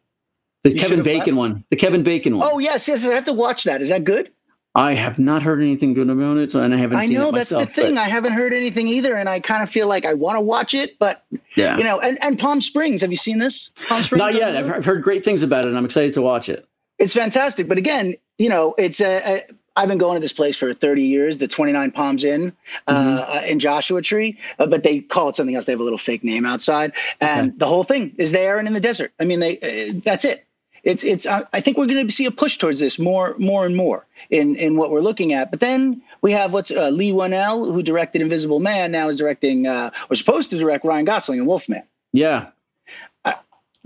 [0.63, 1.37] The you Kevin Bacon left?
[1.37, 1.65] one.
[1.69, 2.49] The Kevin Bacon one.
[2.51, 3.03] Oh yes, yes.
[3.05, 3.81] I have to watch that.
[3.81, 4.31] Is that good?
[4.73, 7.01] I have not heard anything good about it, and I haven't.
[7.01, 7.15] Seen it.
[7.15, 7.95] I know that's myself, the thing.
[7.95, 8.01] But...
[8.01, 10.73] I haven't heard anything either, and I kind of feel like I want to watch
[10.73, 11.25] it, but
[11.55, 11.99] yeah, you know.
[11.99, 13.71] And, and Palm Springs, have you seen this?
[13.89, 14.19] Palm Springs.
[14.19, 14.55] Not yet.
[14.55, 16.65] I've heard great things about it, and I'm excited to watch it.
[16.99, 19.41] It's fantastic, but again, you know, it's a, a
[19.75, 22.53] I've been going to this place for 30 years, the 29 Palms Inn
[22.87, 23.51] uh, mm-hmm.
[23.51, 25.65] in Joshua Tree, uh, but they call it something else.
[25.65, 27.57] They have a little fake name outside, and okay.
[27.57, 29.13] the whole thing is there and in the desert.
[29.19, 30.45] I mean, they uh, that's it.
[30.83, 31.27] It's it's.
[31.27, 34.55] I think we're going to see a push towards this more, more and more in
[34.55, 35.51] in what we're looking at.
[35.51, 39.67] But then we have what's uh, Leigh Whannell, who directed Invisible Man, now is directing
[39.67, 41.83] uh, or supposed to direct Ryan Gosling and Wolfman.
[42.13, 42.49] Yeah,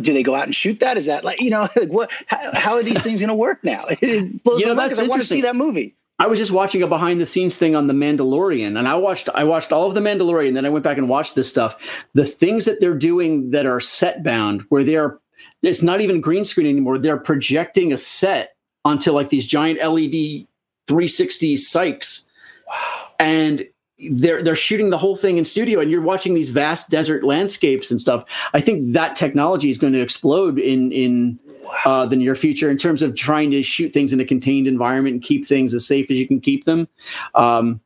[0.02, 0.98] do they go out and shoot that?
[0.98, 2.12] Is that like you know like what?
[2.28, 3.86] How, how are these things going to work now?
[4.02, 5.96] It blows you know, my mind I want to see that movie.
[6.18, 9.30] I was just watching a behind the scenes thing on The Mandalorian, and I watched
[9.34, 10.54] I watched all of The Mandalorian.
[10.54, 11.76] Then I went back and watched this stuff.
[12.14, 15.20] The things that they're doing that are set bound, where they're
[15.62, 16.98] it's not even green screen anymore.
[16.98, 18.56] They're projecting a set
[18.86, 20.48] onto like these giant LED
[20.88, 22.28] 360 cycs,
[22.68, 23.08] wow.
[23.20, 23.68] and
[24.12, 27.92] they're they're shooting the whole thing in studio and you're watching these vast desert landscapes
[27.92, 31.40] and stuff i think that technology is going to explode in in
[31.86, 35.14] uh, the near future in terms of trying to shoot things in a contained environment
[35.14, 36.88] and keep things as safe as you can keep them
[37.36, 37.80] um,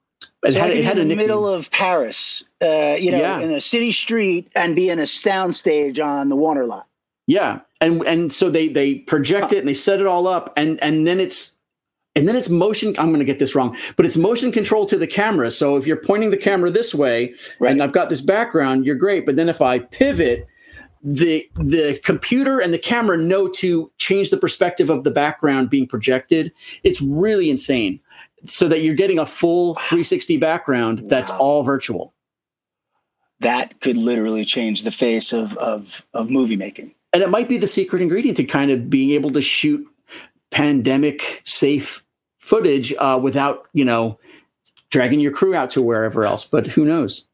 [0.43, 3.39] it so had, it had in the middle of Paris, uh, you know, yeah.
[3.39, 6.87] in a city street, and be in a sound stage on the water lot.
[7.27, 10.81] Yeah, and and so they they project it and they set it all up, and
[10.81, 11.55] and then it's
[12.19, 14.97] and then it's motion i'm going to get this wrong but it's motion control to
[14.97, 15.49] the camera.
[15.49, 17.71] So if you're pointing the camera this way right.
[17.71, 19.25] and i've got this background you're great.
[19.25, 20.47] But then if i pivot
[21.01, 25.87] the the computer and the camera know to change the perspective of the background being
[25.87, 26.51] projected.
[26.83, 27.99] It's really insane.
[28.47, 31.37] So that you're getting a full 360 background that's wow.
[31.37, 32.13] all virtual.
[33.41, 36.93] That could literally change the face of, of of movie making.
[37.13, 39.85] And it might be the secret ingredient to kind of being able to shoot
[40.51, 42.03] pandemic safe
[42.49, 44.19] footage uh, without you know
[44.89, 46.45] dragging your crew out to wherever else.
[46.45, 47.25] But who knows?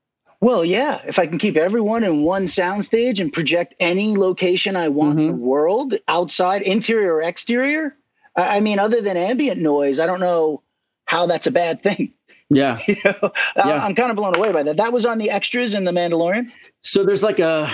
[0.41, 0.99] Well, yeah.
[1.07, 5.27] If I can keep everyone in one soundstage and project any location I want in
[5.27, 7.95] the world, outside, interior or exterior,
[8.35, 10.61] I, I mean, other than ambient noise, I don't know
[11.05, 12.13] how that's a bad thing.
[12.49, 12.79] Yeah.
[12.87, 13.83] You know, Yeah.
[13.83, 14.77] I'm kind of blown away by that.
[14.77, 16.51] That was on the extras in The Mandalorian.
[16.81, 17.71] So there's like a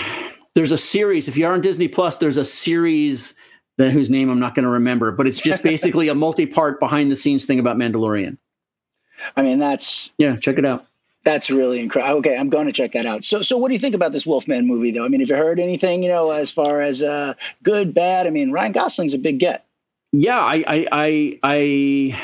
[0.54, 1.28] there's a series.
[1.28, 3.34] If you are on Disney Plus, there's a series
[3.82, 7.12] that whose name I'm not going to remember, but it's just basically a multi-part behind
[7.12, 8.38] the scenes thing about Mandalorian.
[9.36, 10.86] I mean, that's Yeah, check it out.
[11.24, 12.20] that's really incredible.
[12.20, 13.24] Okay, I'm going to check that out.
[13.24, 15.06] So, so what do you think about this Wolfman movie, though?
[15.06, 18.26] I mean, have you heard anything, you know, as far as uh, good, bad?
[18.26, 19.66] I mean, Ryan Gosling's a big get.
[20.12, 22.22] Yeah, I I I I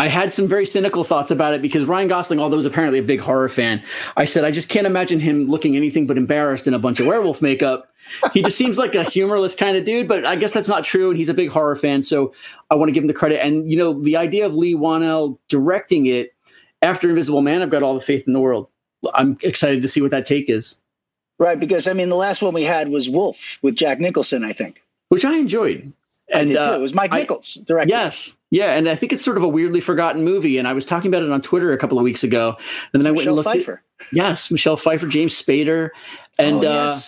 [0.00, 3.02] I had some very cynical thoughts about it because Ryan Gosling, although he's apparently a
[3.02, 3.82] big horror fan,
[4.16, 7.06] I said I just can't imagine him looking anything but embarrassed in a bunch of
[7.06, 7.86] werewolf makeup.
[8.32, 11.10] He just seems like a humorless kind of dude, but I guess that's not true.
[11.10, 12.32] And he's a big horror fan, so
[12.70, 13.44] I want to give him the credit.
[13.44, 16.32] And you know, the idea of Leigh Whannell directing it
[16.80, 18.68] after Invisible Man, I've got all the faith in the world.
[19.12, 20.78] I'm excited to see what that take is,
[21.38, 24.54] Right, because I mean, the last one we had was Wolf with Jack Nicholson, I
[24.54, 24.82] think.
[25.10, 25.92] which I enjoyed.
[26.34, 26.58] I And too.
[26.58, 27.90] uh, It was Mike I- Nichols directing.
[27.90, 28.34] Yes.
[28.50, 28.72] Yeah.
[28.74, 30.58] And I think it's sort of a weirdly forgotten movie.
[30.58, 32.56] And I was talking about it on Twitter a couple of weeks ago.
[32.92, 33.82] And then I went and looked Pfeiffer.
[34.00, 35.90] at yes, Michelle Pfeiffer, James Spader.
[36.38, 36.98] And oh, uh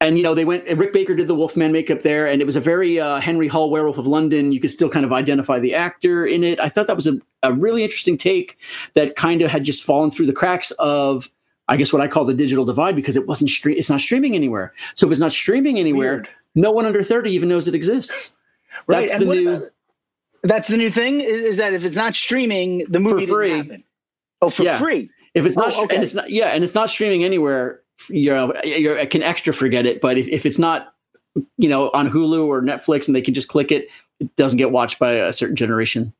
[0.00, 2.56] and you know, they went Rick Baker did the Wolfman makeup there, and it was
[2.56, 4.52] a very uh Henry Hull Werewolf of London.
[4.52, 6.60] You could still kind of identify the actor in it.
[6.60, 8.58] I thought that was a, a really interesting take
[8.94, 11.30] that kind of had just fallen through the cracks of
[11.68, 14.34] I guess what I call the digital divide because it wasn't stream it's not streaming
[14.34, 14.74] anywhere.
[14.94, 16.28] So if it's not streaming anywhere, Weird.
[16.54, 18.32] no one under 30 even knows it exists.
[18.86, 19.68] Right, That's and the new about-
[20.44, 23.84] that's the new thing is, is that if it's not streaming, the movie for free.
[24.40, 24.78] Oh, for Yeah.
[24.78, 25.10] free.
[25.34, 25.96] If it's not, Oh, okay.
[25.96, 27.80] and it's not, yeah, and it's not streaming anywhere.
[28.08, 30.00] You know, you can extra forget it.
[30.00, 30.94] But if, if it's not,
[31.56, 33.88] you know, on Hulu or Netflix, and they can just click it,
[34.20, 36.12] it doesn't get watched by a certain generation.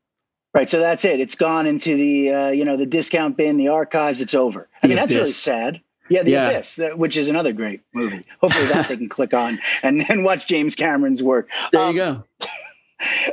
[0.53, 1.19] Right, so that's it.
[1.19, 4.21] It's gone into the uh, you know the discount bin, the archives.
[4.21, 4.67] It's over.
[4.81, 5.81] I The mean, that's really sad.
[6.09, 6.49] Yeah, the Yeah.
[6.49, 8.23] abyss, that, which is another great movie.
[8.39, 11.49] Hopefully, that they can click on and then watch James Cameron's work.
[11.71, 12.23] There Um, you go.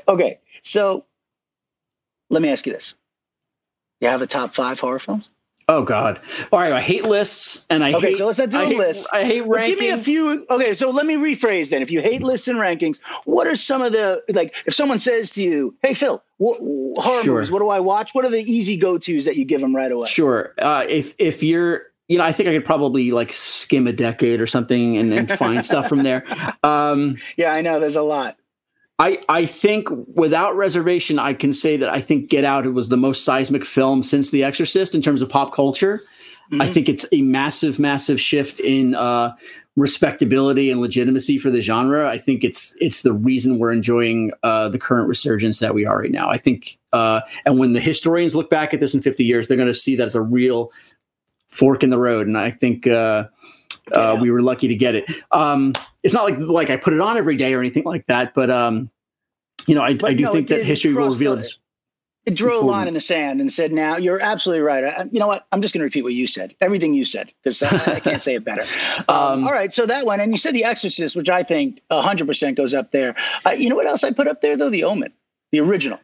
[0.08, 1.04] Okay, so
[2.30, 2.94] let me ask you this:
[4.00, 5.30] You have a top five horror films?
[5.68, 6.20] Oh God!
[6.50, 8.16] All right, I hate lists, and I Okay, hate.
[8.16, 9.08] so let's not do I a list.
[9.12, 9.74] I hate But ranking.
[9.76, 10.44] Give me a few.
[10.50, 11.82] Okay, so let me rephrase then.
[11.82, 14.54] If you hate lists and rankings, what are some of the like?
[14.66, 16.58] If someone says to you, "Hey Phil, what,
[17.02, 17.34] horror Sure.
[17.34, 17.52] movies?
[17.52, 19.90] What do I watch?" What are the easy go tos that you give them right
[19.92, 20.08] away?
[20.08, 20.52] Sure.
[20.58, 24.40] Uh, if if you're, you know, I think I could probably like skim a decade
[24.40, 26.24] or something and, and find stuff from there.
[26.64, 27.78] Um, Yeah, I know.
[27.78, 28.36] There's a lot.
[29.02, 32.96] I, I think without reservation, I can say that I think Get Out was the
[32.96, 36.02] most seismic film since The Exorcist in terms of pop culture.
[36.52, 36.72] I Mhm.
[36.74, 39.32] think it's a massive, massive shift in uh,
[39.74, 42.08] respectability and legitimacy for the genre.
[42.08, 45.98] I think it's it's the reason we're enjoying uh, the current resurgence that we are
[45.98, 46.28] right now.
[46.28, 49.56] I think, uh, and when the historians look back at this in 50 years, they're
[49.56, 50.70] going to see that as a real
[51.48, 52.26] fork in the road.
[52.26, 53.26] And I think uh, uh,
[54.14, 54.20] Yeah.
[54.20, 55.04] we were lucky to get it.
[55.32, 58.34] Um, it's not like like I put it on every day or anything like that,
[58.34, 58.90] but um,
[59.66, 61.58] you know, I, I do no, think that history will reveal this.
[62.24, 65.18] It drew a line in the sand and said, "Now you're absolutely right." I, you
[65.18, 65.44] know what?
[65.50, 66.54] I'm just going to repeat what you said.
[66.60, 68.64] Everything you said because I, I can't say it better.
[69.08, 71.80] Um, Um, all right, so that one, and you said The Exorcist, which I think
[71.88, 73.16] 100 percent goes up there.
[73.44, 74.70] Uh, you know what else I put up there though?
[74.70, 75.12] The Omen,
[75.50, 75.98] the original.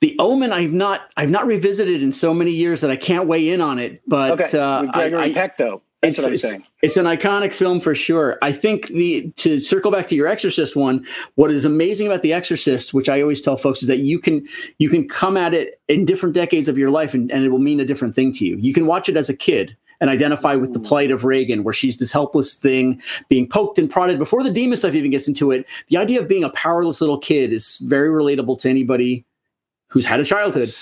[0.00, 3.50] The Omen, I've not I've not revisited in so many years that I can't weigh
[3.50, 4.00] in on it.
[4.06, 5.82] But Okay, uh, with Gregory I- Peck though.
[6.02, 6.66] That's it's, what I'm it's- saying.
[6.82, 8.38] It's an iconic film for sure.
[8.40, 12.32] I think the to circle back to your Exorcist one, what is amazing about the
[12.32, 15.78] Exorcist, which I always tell folks, is that you can you can come at it
[15.88, 18.46] in different decades of your life, and, and it will mean a different thing to
[18.46, 18.56] you.
[18.56, 21.74] You can watch it as a kid and identify with the plight of Regan, where
[21.74, 25.50] she's this helpless thing being poked and prodded before the demon stuff even gets into
[25.50, 25.66] it.
[25.90, 29.26] The idea of being a powerless little kid is very relatable to anybody
[29.88, 30.70] who's had a childhood.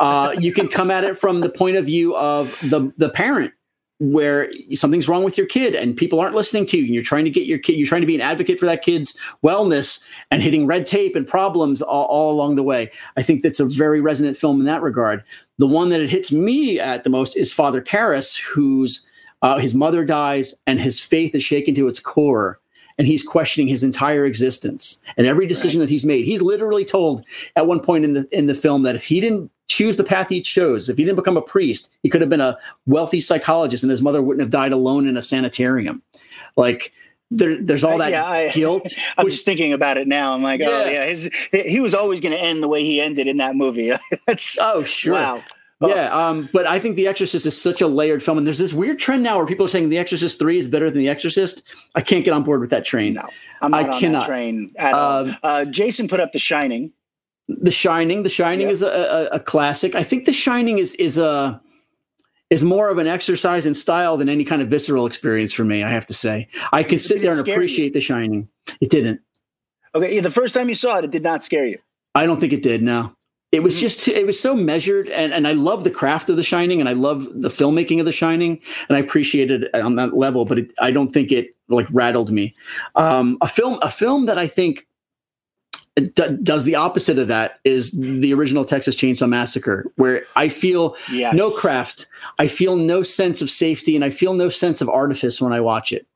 [0.00, 3.52] Uh, you can come at it from the point of view of the the parent
[4.00, 7.24] where something's wrong with your kid and people aren't listening to you and you're trying
[7.24, 10.42] to get your kid you're trying to be an advocate for that kid's wellness and
[10.42, 12.90] hitting red tape and problems all, all along the way.
[13.18, 15.22] I think that's a very resonant film in that regard.
[15.58, 19.06] The one that it hits me at the most is father Karras, whose
[19.42, 22.58] uh, his mother dies and his faith is shaken to its core
[22.96, 26.24] and he's questioning his entire existence and every decision that he's made.
[26.24, 27.24] He's literally told
[27.56, 30.28] at one point in the in the film that if he didn't choose the path
[30.28, 33.84] he chose, if he didn't become a priest, he could have been a wealthy psychologist,
[33.84, 36.02] and his mother wouldn't have died alone in a sanitarium.
[36.56, 36.92] Like
[37.30, 38.92] there, there's all that yeah, I- guilt.
[39.16, 40.32] I'm which- just thinking about it now.
[40.34, 40.90] I'm like, oh Yeah.
[40.90, 43.92] yeah, his, he was always going to end the way he ended in that movie.
[44.26, 45.14] That's oh, sure.
[45.14, 45.42] wow.
[45.82, 48.74] Yeah, um, but I think The Exorcist is such a layered film, and there's this
[48.74, 51.62] weird trend now where people are saying The Exorcist Three is better than The Exorcist.
[51.94, 53.14] I can't get on board with that train.
[53.14, 53.26] No,
[53.62, 54.20] I'm not I on cannot.
[54.20, 55.28] that train at all.
[55.28, 56.92] Um, Uh, Jason put up The Shining.
[57.60, 58.72] The Shining, The Shining Yeah.
[58.72, 59.94] is a, a, a classic.
[59.94, 61.60] I think The Shining is is a
[62.50, 65.82] is more of an exercise in style than any kind of visceral experience for me.
[65.84, 67.58] I have to say, I could sit there and scare you?
[67.58, 68.48] appreciate The Shining.
[68.80, 69.20] It didn't.
[69.94, 71.78] Okay, yeah, the first time you saw it, it did not scare you.
[72.14, 72.82] I don't think it did.
[72.82, 73.14] No,
[73.52, 73.80] it was Mhm.
[73.80, 76.88] just it was so measured, and and I love the craft of The Shining, and
[76.88, 80.44] I love the filmmaking of The Shining, and I appreciate it on that level.
[80.44, 82.54] But it, I don't think it like rattled me.
[82.96, 84.86] Um, a film, a film that I think
[86.00, 90.96] d- does the opposite of that is the original Texas Chainsaw Massacre, where I feel
[91.10, 91.34] Yes.
[91.34, 92.06] no craft,
[92.38, 95.60] I feel no sense of safety, and I feel no sense of artifice when I
[95.60, 96.06] watch it.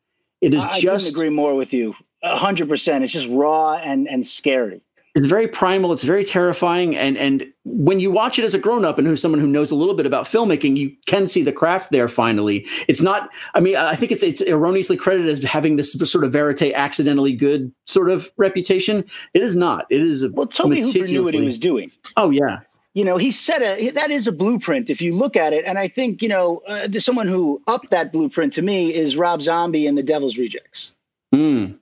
[0.41, 1.95] It is I, I just couldn't agree more with you.
[2.23, 3.05] A hundred percent.
[3.05, 4.81] It's just raw and and scary.
[5.15, 8.99] it's very primal it's very terrifying and and when you watch it as a grown-up
[8.99, 11.91] and who's someone who knows a little bit about filmmaking you can see the craft
[11.91, 15.93] there finally it's not i mean i think it's it's erroneously credited as having this
[15.93, 20.47] sort of verite accidentally good sort of reputation it is not it is a Well,
[20.47, 21.91] Tobe Hooper knew what he was doing.
[22.17, 22.61] oh yeah
[22.95, 25.65] you know, he set a that is a blueprint if you look at it.
[25.67, 29.43] And I think you know, uh, someone who upped that blueprint to me is Rob
[29.43, 30.95] Zombie and the Devil's Rejects.
[31.35, 31.77] Mm.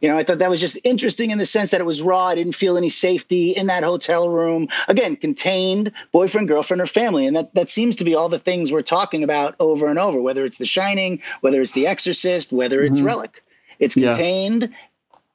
[0.00, 2.26] You know, I thought that was just interesting in the sense that it was raw.
[2.26, 4.68] I didn't feel any safety in that hotel room.
[4.88, 8.72] Again, contained boyfriend, girlfriend, or family, and that that seems to be all the things
[8.72, 10.20] we're talking about over and over.
[10.20, 13.04] Whether it's The Shining, whether it's The Exorcist, whether it's Mhm.
[13.04, 13.42] Relic,
[13.78, 14.10] it's Yeah.
[14.10, 14.70] contained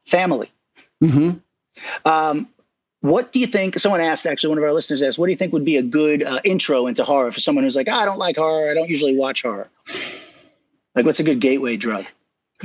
[0.05, 0.49] family.
[1.01, 1.31] hmm
[2.05, 2.47] Um,
[3.01, 3.77] what do you think?
[3.79, 5.81] Someone asked, actually, one of our listeners asked, what do you think would be a
[5.83, 8.69] good uh, intro into horror for someone who's like, "Ah, I don't like horror.
[8.69, 9.69] I don't usually watch horror.
[10.95, 12.05] Like, what's a good gateway drug?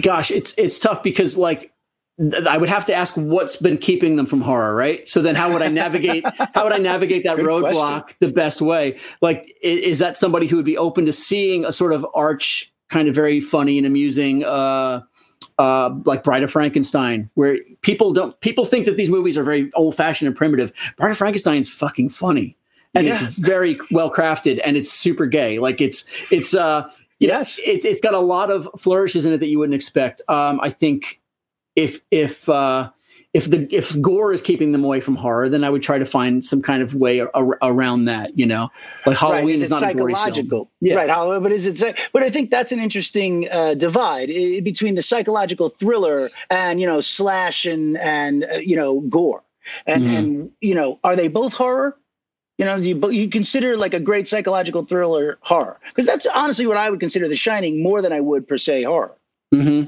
[0.01, 1.73] gosh it's it's tough because like
[2.47, 5.09] I would have to ask what's been keeping them from horror, right?
[5.09, 6.25] So then, how would I navigate?
[6.55, 8.17] how would I navigate that Good roadblock question.
[8.21, 8.99] the best way?
[9.21, 13.07] Like, is that somebody who would be open to seeing a sort of arch, kind
[13.09, 15.03] of very funny and amusing, uh,
[15.59, 19.71] uh, like Bride of Frankenstein, where people don't people think that these movies are very
[19.75, 20.73] old fashioned and primitive.
[20.97, 22.57] Bride of Frankenstein's fucking funny,
[22.95, 25.59] and it's very well crafted, and it's super gay.
[25.59, 27.61] Like it's it's uh Yes.
[27.65, 30.23] it's it's got a lot of flourishes in it that you wouldn't expect.
[30.29, 31.18] Um, I think
[31.79, 32.91] if if uh,
[33.35, 36.05] if the if gore is keeping them away from horror, then I would try to
[36.07, 38.39] find some kind of way ar- around that.
[38.39, 38.69] You know,
[39.07, 39.55] like Halloween right.
[39.55, 40.25] Is, is not a gory film.
[40.25, 40.71] psychological?
[40.81, 40.95] Yeah.
[40.97, 41.09] Right.
[41.11, 42.01] Halloween, but is it?
[42.13, 46.87] But I think that's an interesting uh, divide i- between the psychological thriller and you
[46.87, 49.43] know slash and and uh, you know gore,
[49.87, 50.19] and Mhm.
[50.19, 51.97] and you know are they both horror?
[52.59, 56.67] You know, do you, you consider like a great psychological thriller horror because that's honestly
[56.67, 59.15] what I would consider The Shining more than I would per se horror.
[59.53, 59.85] Hmm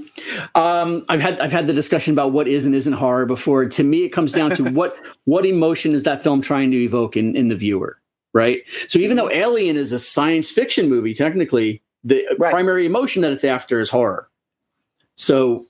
[0.54, 3.66] Um, I've had I've had the discussion about what is and isn't horror before.
[3.68, 7.16] To me, it comes down to what what emotion is that film trying to evoke
[7.16, 7.98] in in the viewer,
[8.32, 8.62] right?
[8.88, 12.50] So even though Alien is a science fiction movie, technically the Right.
[12.50, 14.30] primary emotion that it's after is horror.
[15.16, 15.66] So,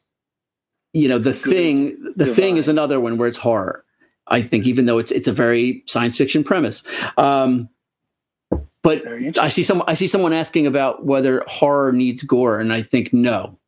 [0.92, 3.85] you know, the Good thing the thing is another one where it's horror.
[4.29, 6.85] I think even though it's it's a very science fiction premise.
[7.18, 7.68] Um,
[8.83, 9.03] but
[9.38, 13.12] I see some I see someone asking about whether horror needs gore, and I think
[13.12, 13.59] no,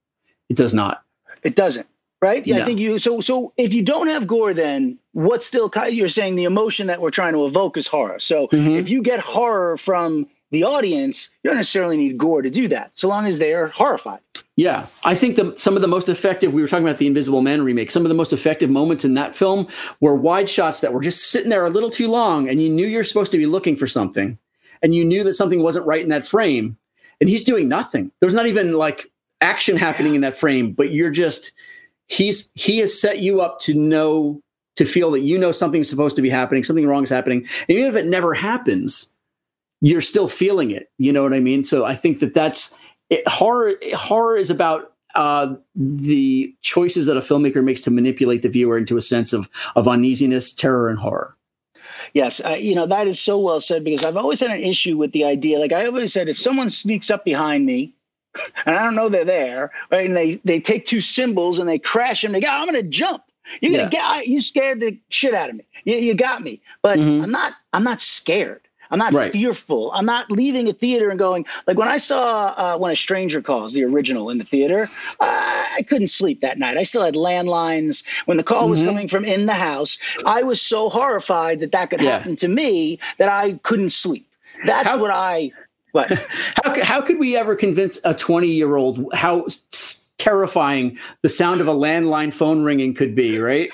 [0.49, 1.03] it does not.
[1.43, 1.87] It doesn't,
[2.21, 2.47] right?
[2.47, 2.99] Yeah, I think you.
[2.99, 5.71] So, so if you don't have gore, then what's still?
[5.91, 8.19] You're saying the emotion that we're trying to evoke is horror.
[8.21, 8.79] So, Mhm.
[8.79, 12.91] if you get horror from the audience, you don't necessarily need gore to do that,
[12.95, 14.21] so long as they're horrified.
[14.55, 16.53] Yeah, I think the, some of the most effective.
[16.53, 17.91] We were talking about the Invisible Man remake.
[17.91, 19.67] Some of the most effective moments in that film
[20.01, 22.87] were wide shots that were just sitting there a little too long, and you knew
[22.87, 24.37] you're supposed to be looking for something,
[24.83, 26.77] and you knew that something wasn't right in that frame,
[27.19, 28.13] and he's doing nothing.
[28.21, 29.11] There's not even like
[29.43, 31.53] action happening in that frame, but you're just
[32.07, 34.41] he's he has set you up to know
[34.77, 37.79] to feel that you know something's supposed to be happening, something wrong is happening, and
[37.79, 39.13] even if it never happens,
[39.81, 40.91] you're still feeling it.
[40.99, 41.65] You know what I mean?
[41.65, 42.75] So I think that that's
[43.11, 43.75] it, horror.
[43.95, 48.97] Horror is about uh, the choices that a filmmaker makes to manipulate the viewer into
[48.97, 51.37] a sense of of uneasiness, terror, and horror.
[52.15, 54.97] Yes, uh, you know that is so well said because I've always had an issue
[54.97, 55.59] with the idea.
[55.59, 57.95] Like I always said, if someone sneaks up behind me,
[58.67, 61.79] and I don't know they're there, right, and they they take two symbols and they
[61.79, 63.23] crash them They go, I'm going to jump.
[63.61, 63.89] You're gonna Yeah.
[63.89, 64.05] get.
[64.05, 65.65] I- You scared the shit out of me.
[65.85, 67.25] You, you got me, but Mhm.
[67.25, 67.53] I'm not.
[67.73, 68.61] I'm not scared.
[68.91, 69.33] I'm not Right.
[69.33, 69.91] fearful.
[69.93, 73.41] I'm not leaving a theater and going like when I saw uh, when a stranger
[73.43, 74.89] calls the original in the theater.
[75.19, 75.25] Uh,
[75.79, 76.77] I couldn't sleep that night.
[76.77, 78.87] I still had landlines when the call was Mhm.
[78.87, 79.99] coming from in the house.
[80.25, 82.19] I was so horrified that that could Yeah.
[82.19, 84.27] happen to me that I couldn't sleep.
[84.67, 85.51] That's How- what I.
[85.93, 86.11] What?
[86.65, 89.47] How how could we ever convince a twenty year old how
[90.19, 93.39] terrifying the sound of a landline phone ringing could be?
[93.39, 93.71] Right.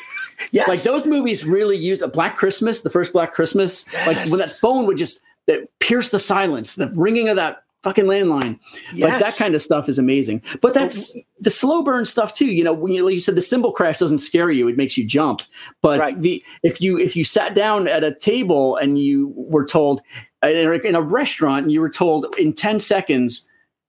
[0.50, 0.68] Yes.
[0.68, 3.84] Like those movies really use a Black Christmas, the first Black Christmas.
[4.06, 8.04] Like when that phone would just that pierce the silence, the ringing of that fucking
[8.04, 8.58] landline.
[8.92, 9.10] Yes.
[9.10, 10.42] Like that kind of stuff is amazing.
[10.60, 12.46] But that's the slow burn stuff too.
[12.46, 14.96] You know, when you, like you said the cymbal crash doesn't scare you; it makes
[14.96, 15.42] you jump.
[15.82, 16.20] But right.
[16.20, 20.02] the if you if you sat down at a table and you were told
[20.44, 23.46] uh, in a restaurant and you were told in ten seconds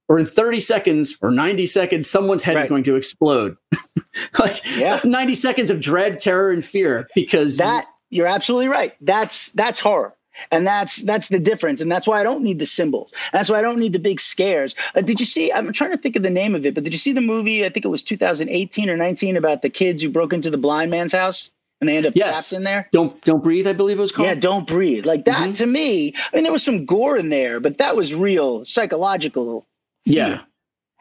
[0.09, 2.63] or in 30 seconds or 90 seconds, someone's head right.
[2.63, 3.55] is going to explode.
[4.39, 4.99] like yeah.
[5.03, 8.93] 90 seconds of dread, terror, and fear because that you're absolutely right.
[9.01, 10.15] That's that's horror.
[10.51, 13.13] And that's that's the difference, and that's why I don't need the symbols.
[13.33, 14.75] That's why I don't need the big scares.
[14.95, 15.51] Uh, did you see?
[15.51, 17.65] I'm trying to think of the name of it, but did you see the movie?
[17.65, 20.91] I think it was 2018 or 19 about the kids who broke into the blind
[20.91, 22.49] man's house and they end up yes.
[22.49, 22.89] trapped in there.
[22.91, 23.67] Don't don't breathe.
[23.67, 24.27] I believe it was called.
[24.27, 25.05] Yeah, don't breathe.
[25.05, 25.53] Like that mm-hmm.
[25.53, 26.13] to me.
[26.15, 29.65] I mean, there was some gore in there, but that was real psychological.
[30.05, 30.15] Fear.
[30.15, 30.41] Yeah,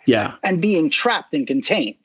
[0.06, 1.96] yeah, and being trapped and contained.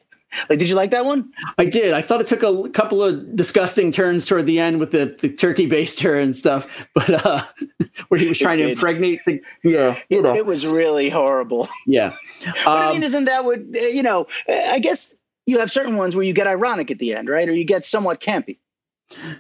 [0.50, 1.32] Like, did you like that one?
[1.58, 1.94] I did.
[1.94, 5.30] I thought it took a couple of disgusting turns toward the end with the, the
[5.30, 7.44] turkey baster and stuff, but uh,
[8.08, 10.32] where he was trying to impregnate the yeah, you know.
[10.32, 11.68] It, it was really horrible.
[11.86, 14.26] Yeah, but um, I mean, um, isn't that what you know?
[14.48, 15.16] I guess
[15.46, 17.48] you have certain ones where you get ironic at the end, right?
[17.48, 18.58] Or you get somewhat campy.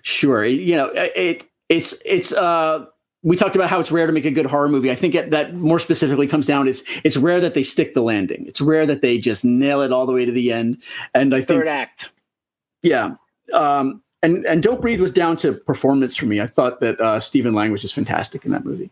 [0.01, 2.85] Sure, you know, it it's it's uh
[3.23, 4.91] we talked about how it's rare to make a good horror movie.
[4.91, 8.45] I think that more specifically comes down it's it's rare that they stick the landing.
[8.47, 10.77] It's rare that they just nail it all the way to the end.
[11.13, 12.11] And I think third act.
[12.81, 13.15] Yeah.
[13.53, 16.41] Um, and and Don't Breathe was down to performance for me.
[16.41, 18.91] I thought that uh, Stephen Lang was just fantastic in that movie.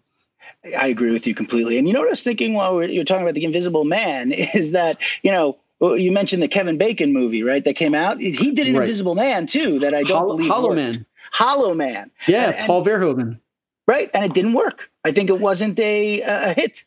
[0.77, 1.77] I agree with you completely.
[1.77, 4.71] And you know what I was thinking while you're talking about the Invisible Man is
[4.71, 7.63] that you know you mentioned the Kevin Bacon movie, right?
[7.65, 8.21] That came out.
[8.21, 8.83] He did an right.
[8.83, 9.79] Invisible Man too.
[9.79, 10.77] That I don't Hollow, believe Hollow worked.
[10.77, 11.05] Man.
[11.33, 12.11] Hollow Man.
[12.27, 13.39] Yeah, and, Paul Verhoeven
[13.87, 14.09] right?
[14.13, 14.89] And it didn't work.
[15.03, 16.83] I think it wasn't a a hit.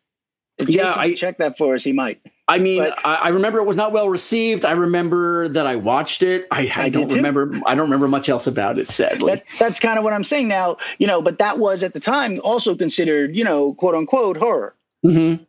[0.59, 1.83] If yeah, Jason I check that for us.
[1.83, 2.21] He might.
[2.47, 4.65] I mean, but, I, I, remember it was not well received.
[4.67, 6.47] I remember that I watched it.
[6.51, 7.59] I, I, I don't remember.
[7.67, 8.91] I don't remember much else about it.
[8.91, 10.77] Sadly, that, that's kind of what I'm saying now.
[10.99, 14.75] You know, but that was at the time also considered, you know, quote unquote horror.
[15.05, 15.43] Mm-hmm.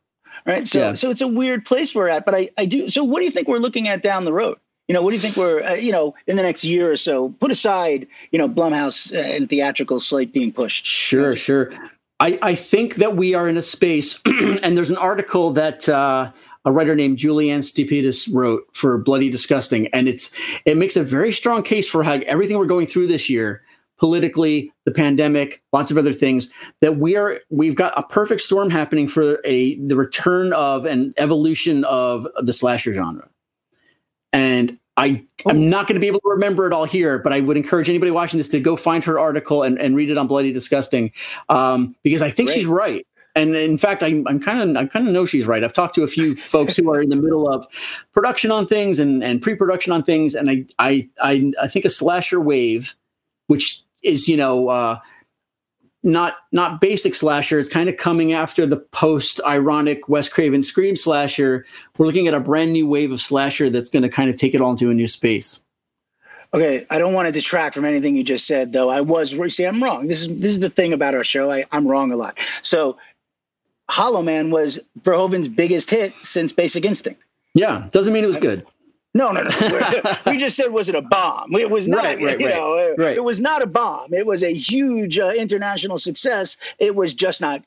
[0.47, 0.65] Right.
[0.65, 0.93] So, yeah.
[0.93, 2.23] so it's a weird place we're at.
[2.25, 2.89] But I, I do.
[2.89, 4.57] So, what do you think we're looking at down the road?
[4.88, 6.95] You know, what do you think we're, uh, you know, in the next year or
[6.95, 7.29] so?
[7.39, 10.86] Put aside, you know, Blumhouse uh, and theatrical slate being pushed.
[10.86, 11.73] Sure, sure.
[12.19, 16.31] I, I think that we are in a space, and there's an article that uh,
[16.63, 20.31] a writer named Julianne Stupidis wrote for Bloody Disgusting, and it's
[20.65, 23.63] it makes a very strong case for how everything we're going through this year,
[23.99, 28.69] politically, the pandemic, lots of other things, that we are we've got a perfect storm
[28.69, 33.27] happening for a the return of an evolution of the slasher genre.
[34.36, 37.39] And I am not going to be able to remember it all here, but I
[37.39, 40.27] would encourage anybody watching this to go find her article and, and read it on
[40.27, 41.13] Bloody Disgusting,
[41.47, 42.59] um, because I think Great.
[42.59, 43.07] she's right.
[43.33, 45.63] And in fact, I, I'm kind of I kind of know she's right.
[45.63, 47.65] I've talked to a few folks who are in the middle of
[48.13, 51.89] production on things and, and pre-production on things, and I I I, I think a
[51.89, 52.95] slasher wave,
[53.47, 54.99] which is you know uh,
[56.06, 57.60] not not basic slasher.
[57.60, 61.66] It's kind of coming after the post ironic Wes Craven Scream slasher.
[61.97, 64.53] We're looking at a brand new wave of slasher that's going to kind of take
[64.53, 65.62] it all into a new space.
[66.53, 68.89] Okay, I don't want to detract from anything you just said, though.
[68.89, 70.08] I was see, I'm wrong.
[70.08, 71.51] This is this is the thing about our show.
[71.51, 72.39] I, I'm wrong a lot.
[72.62, 72.97] So,
[73.89, 77.22] Hollow Man was Verhoeven's biggest hit since Basic Instinct.
[77.56, 78.66] Yeah, doesn't mean it was good.
[79.16, 80.18] No, no, no.
[80.28, 81.55] we just said was it a bomb?
[81.55, 82.03] It was not.
[82.03, 83.16] Right, right, you know, right, right.
[83.16, 84.13] it was not a bomb.
[84.13, 86.57] It was a huge uh, international success.
[86.80, 87.63] It was just not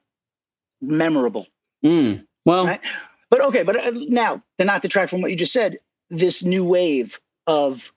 [0.83, 1.47] memorable.
[1.83, 2.81] Mm, well, right?
[3.31, 3.63] but okay.
[3.63, 5.79] But uh, now, to not detract from what you just said,
[6.11, 7.95] this new wave of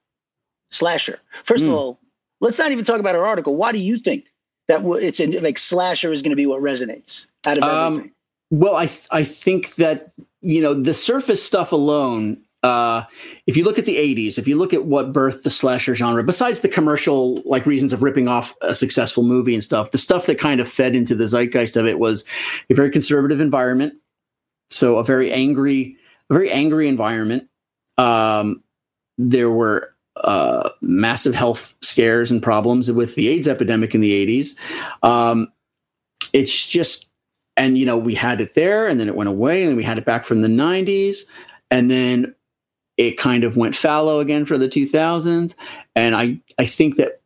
[0.70, 1.20] slasher.
[1.44, 1.72] First mm.
[1.72, 2.00] of all,
[2.40, 3.58] let's not even talk about our article.
[3.58, 4.32] Why do you think
[4.70, 8.14] that it's in, like slasher is going to be what resonates out of um, everything?
[8.50, 13.04] Well, I I think that you know the surface stuff alone uh,
[13.48, 16.24] if you look at the 80s, if you look at what birthed the slasher genre,
[16.24, 20.28] besides the commercial like reasons of ripping off a successful movie and stuff, the stuff
[20.28, 22.24] that kind of fed into the zeitgeist of it was
[22.70, 23.96] a very conservative environment.
[24.70, 25.98] So a very angry,
[26.30, 27.50] a very angry environment.
[27.98, 28.64] Um,
[29.18, 34.56] there were uh, massive health scares and problems with the AIDS epidemic in the 80s.
[35.04, 35.52] Um,
[36.32, 37.08] it's just,
[37.58, 39.98] and you know, we had it there and then it went away and we had
[39.98, 41.22] it back from the 90s.
[41.70, 42.36] And then
[43.08, 45.56] it kind of went fallow again for the 2000s.
[45.96, 47.22] And I, I think that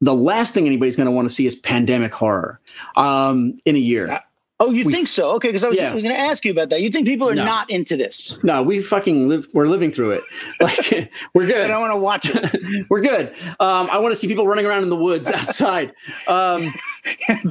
[0.00, 2.60] the last thing anybody's going to want to see is pandemic horror
[2.96, 4.10] um, in a year.
[4.10, 4.18] Uh,
[4.58, 5.30] oh, you we, think so?
[5.34, 5.94] Okay, because I was, yeah.
[5.94, 6.82] was going to ask you about that.
[6.82, 7.44] You think people are no.
[7.44, 8.42] not into this?
[8.42, 9.46] No, we fucking live.
[9.52, 10.24] We're living through it.
[10.60, 11.64] Like we're good.
[11.64, 12.86] I don't want to watch it.
[12.90, 13.32] we're good.
[13.60, 15.92] Um, I want to see people running around in the woods outside,
[16.26, 16.72] um,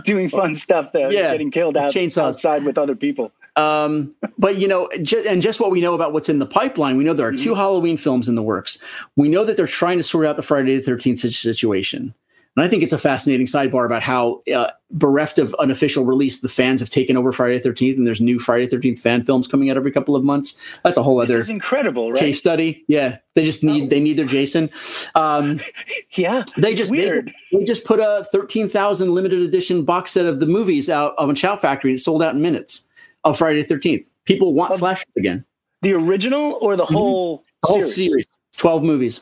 [0.03, 0.91] doing fun stuff.
[0.91, 2.21] There, yeah, getting killed out, chainsaws.
[2.21, 3.31] outside with other people.
[3.55, 4.87] Um, but you know,
[5.27, 7.51] and just what we know about what's in the pipeline, we know there are two
[7.51, 7.59] mm-hmm.
[7.59, 8.77] Halloween films in the works.
[9.15, 12.13] We know that they're trying to sort out the Friday the Thirteenth situation.
[12.57, 16.41] And I think it's a fascinating sidebar about how, uh, bereft of an official release,
[16.41, 19.23] the fans have taken over Friday the 13th, and there's new Friday the 13th fan
[19.23, 20.57] films coming out every couple of months.
[20.83, 22.19] That's a whole This other is incredible, right?
[22.19, 22.83] case study.
[22.89, 23.87] Yeah, they just need Oh.
[23.87, 24.69] they need their Jason.
[25.15, 25.61] Um,
[26.11, 26.43] Yeah.
[26.57, 27.31] they just they, Weird.
[27.53, 31.29] they just put a thirteen thousand limited edition box set of the movies out of
[31.29, 31.93] a Shout Factory.
[31.93, 32.83] It sold out in minutes
[33.23, 34.11] of Friday the Thirteenth.
[34.25, 35.45] People want Of- slashers again.
[35.81, 37.45] The original or the whole, Mm-hmm.
[37.63, 37.95] The whole series?
[38.11, 38.25] series,
[38.57, 39.21] twelve movies.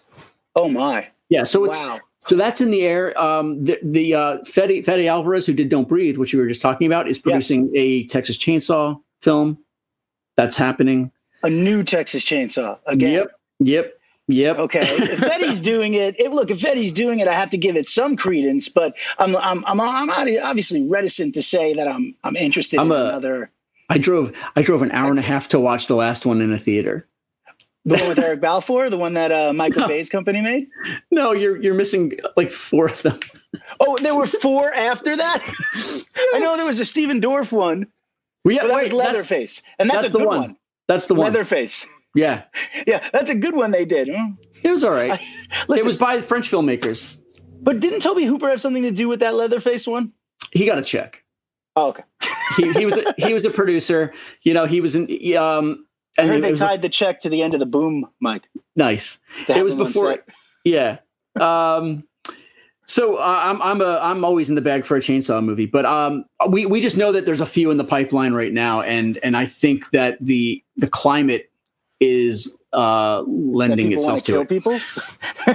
[0.55, 1.07] Oh my!
[1.29, 1.99] Yeah, so it's wow.
[2.19, 3.19] so that's in the air.
[3.21, 6.61] Um, the the uh, Fede, Fede Alvarez, who did Don't Breathe, which we were just
[6.61, 9.57] talking about, is producing a Texas Chainsaw film.
[10.37, 11.11] That's happening.
[11.43, 13.11] A new Texas Chainsaw again.
[13.13, 13.93] Yep, yep,
[14.27, 14.57] yep.
[14.59, 17.75] Okay, if Fede's doing it, if, look, if Fede's doing it, I have to give
[17.77, 18.69] it some credence.
[18.69, 22.97] But I'm, I'm, I'm, I'm obviously reticent to say that I'm, I'm interested I'm in
[22.97, 23.51] a- another.
[23.89, 26.53] I drove I drove an hour and a half to watch the last one in
[26.53, 27.07] a theater.
[27.85, 29.87] The one with Eric Balfour, the one that uh, Michael No.
[29.87, 30.67] Bay's company made.
[31.11, 33.19] No, you're you're missing like four of them.
[33.79, 35.41] Oh, there were four after that.
[36.33, 37.87] I know there was a Stephen Dorff one,
[38.45, 40.39] Well, yeah, that wait, was that's, Leatherface, and that's, that's a the good one.
[40.41, 40.55] one.
[40.87, 41.25] that's the one.
[41.31, 41.87] Leatherface.
[42.15, 42.43] Yeah,
[42.87, 44.09] Yeah, that's a good one they did.
[44.61, 45.11] It was all right.
[45.13, 47.17] I- Listen, it was by the French filmmakers.
[47.61, 50.11] but didn't Tobe Hooper have something to do with that Leatherface one?
[50.51, 51.23] He got a check.
[51.75, 52.03] Oh, okay.
[52.57, 54.13] He, he was a, he was a producer.
[54.43, 55.03] You know, he was in.
[55.37, 55.85] Um,
[56.17, 58.43] I and heard they tied the check to the end of the boom mic.
[58.75, 59.19] nice.
[59.47, 60.19] It was before.
[60.65, 60.97] Yeah.
[61.39, 62.03] Um,
[62.89, 65.85] so uh, I'm I'm a I'm always in the bag for a chainsaw movie, but
[65.85, 69.17] um, we we just know that there's a few in the pipeline right now, and
[69.17, 71.48] and I think that the the climate
[71.99, 74.49] is uh, lending itself to kill it.
[74.49, 74.79] people.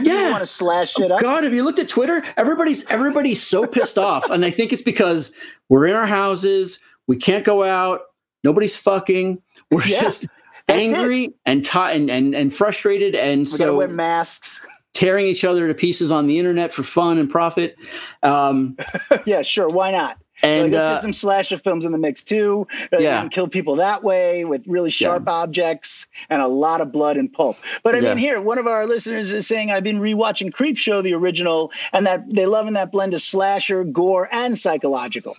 [0.03, 0.27] Yeah.
[0.27, 1.21] you want to slash shit up.
[1.21, 2.25] God, have you looked at Twitter?
[2.37, 5.33] Everybody's everybody's so pissed off, and I think it's because
[5.69, 8.01] we're in our houses, we can't go out,
[8.43, 9.41] nobody's fucking,
[9.71, 10.31] we're Yeah, just it.
[10.69, 14.67] angry and, ti and and and frustrated, and We so wear masks.
[14.95, 17.77] tearing each other to pieces on the internet for fun and profit.
[18.25, 18.77] Um,
[19.27, 19.69] yeah, sure.
[19.69, 20.19] Why not?
[20.43, 22.67] And like, let's uh, get some slasher films in the mix too.
[22.93, 23.23] Uh, Yeah.
[23.23, 27.33] and kill people that way with really sharp objects and a lot of blood and
[27.33, 27.57] pulp.
[27.83, 28.09] But I Yeah.
[28.11, 32.07] mean, here one of our listeners is saying I've been rewatching Creepshow, the original, and
[32.07, 35.37] that they loving that blend of slasher, gore, and psychological.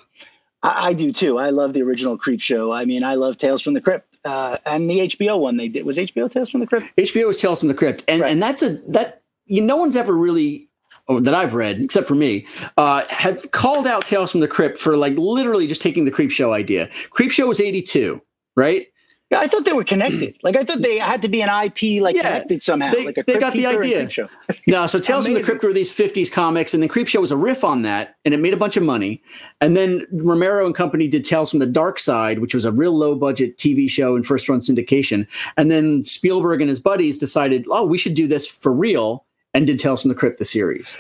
[0.64, 1.38] I, I do too.
[1.38, 2.76] I love the original Creepshow.
[2.76, 5.86] I mean, I love Tales from the Crypt uh, and the HBO one they did
[5.86, 6.88] was HBO Tales from the Crypt.
[6.98, 8.32] HBO was Tales from the Crypt, and Right.
[8.32, 10.70] and that's a that you no one's ever really.
[11.08, 12.48] Or that I've read, except for me,
[12.78, 16.52] uh, have called out Tales from the Crypt for like literally just taking the Creepshow
[16.52, 16.90] idea.
[17.16, 18.22] Creepshow was eighty two,
[18.56, 18.88] right?
[19.32, 20.36] Yeah, I thought they were connected.
[20.44, 22.92] Like I thought they had to be an IP, like Yeah, connected somehow.
[22.92, 24.08] they- like a they got the idea.
[24.68, 27.38] No, so Tales from the Crypt were these 50s comics, and then Creepshow was a
[27.38, 29.22] riff on that, and it made a bunch of money.
[29.62, 33.16] And then Romero and company did Tales from the Darkside, which was a real low
[33.16, 35.28] budget TV show and first run syndication.
[35.58, 39.25] And then Spielberg and his buddies decided, oh, we should do this for real,
[39.56, 40.98] and did Tales from the Crypt, the series.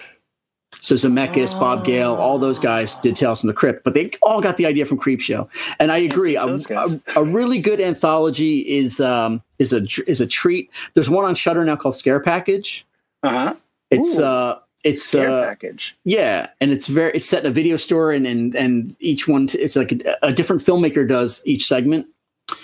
[0.81, 4.39] So Zemeckis, Bob Gale, all those guys did Tales from the Crypt, but they all
[4.39, 5.47] got the idea from Creepshow.
[5.79, 10.27] And I agree, a, a, a really good anthology is um, is a is a
[10.27, 10.69] treat.
[10.93, 12.85] There's one on Shudder now called Scare Package.
[13.23, 13.55] Uh huh.
[13.91, 14.23] It's Ooh.
[14.23, 15.97] uh it's Scare uh package.
[16.03, 19.47] yeah, and it's very it's set in a video store and and and each one
[19.47, 22.07] t- it's like a, a different filmmaker does each segment.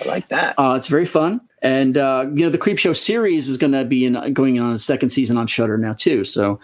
[0.01, 0.55] I like that.
[0.57, 4.05] Uh, it's very fun, and uh, you know the Creepshow series is going to be
[4.05, 6.23] in, going on a second season on Shudder now too.
[6.23, 6.59] So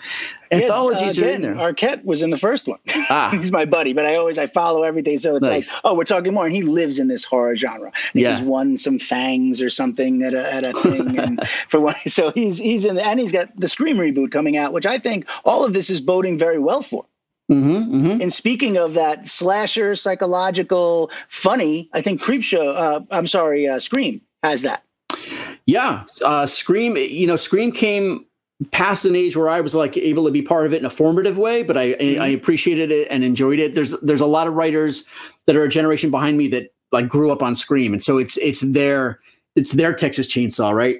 [0.51, 1.55] anthologies Yeah, uh, are in there.
[1.55, 2.79] Arquette was in the first one.
[3.09, 5.17] Ah, he's my buddy, but I always I follow everything.
[5.17, 5.71] So it's Nice.
[5.71, 7.91] like, oh, we're talking more, and he lives in this horror genre.
[8.13, 8.31] Yeah.
[8.31, 12.31] he's won some fangs or something at a, at a thing, and for one, so
[12.31, 15.63] he's he's in, and he's got the Scream reboot coming out, which I think all
[15.63, 17.05] of this is boding very well for.
[17.47, 22.75] Hmm hmm And speaking of that slasher, psychological, funny, I think Creepshow.
[22.75, 24.83] Uh, I'm sorry, uh, Scream has that.
[25.65, 26.97] Yeah, uh, Scream.
[26.97, 28.25] You know, Scream came
[28.71, 30.89] past an age where I was like able to be part of it in a
[30.89, 32.19] formative way, but I Mhm.
[32.19, 33.75] I appreciated it and enjoyed it.
[33.75, 35.05] There's there's a lot of writers
[35.45, 38.37] that are a generation behind me that like grew up on Scream, and so it's
[38.37, 39.19] it's their
[39.55, 40.99] it's their Texas Chainsaw, right?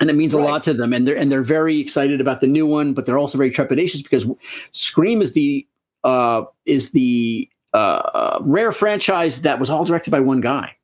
[0.00, 0.44] And it means a Right.
[0.44, 3.18] lot to them, and they're and they're very excited about the new one, but they're
[3.18, 4.26] also very trepidatious because
[4.72, 5.66] Scream is the
[6.02, 10.76] uh, is the uh, rare franchise that was all directed by one guy,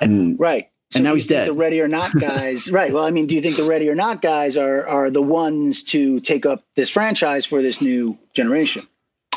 [0.00, 0.68] and Right.
[0.90, 1.48] So And now do you he's dead.
[1.48, 2.92] The Ready or Not guys, right?
[2.92, 5.82] Well, I mean, do you think the Ready or Not guys are are the ones
[5.84, 8.86] to take up this franchise for this new generation?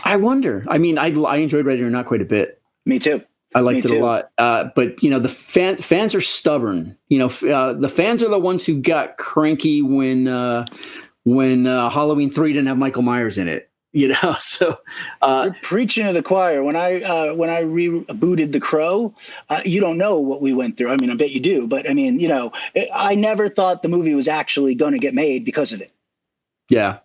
[0.05, 0.63] I wonder.
[0.67, 2.61] I mean, I I enjoyed Ready or Not quite a bit.
[2.85, 3.21] Me too.
[3.55, 4.31] I liked it a lot.
[4.37, 6.97] Uh, but you know, the fan, fans are stubborn.
[7.09, 10.65] You know, uh, the fans are the ones who got cranky when uh,
[11.23, 13.69] when uh, Halloween three didn't have Michael Myers in it.
[13.93, 14.77] You know, so
[15.23, 16.61] uh, preaching to the choir.
[16.63, 19.15] When I uh, when I rebooted The Crow,
[19.49, 20.89] uh, you don't know what we went through.
[20.89, 22.51] I mean, I bet you do, but I mean, you know,
[22.93, 25.91] I never thought the movie was actually going to get made because of it.
[26.69, 26.99] yeah,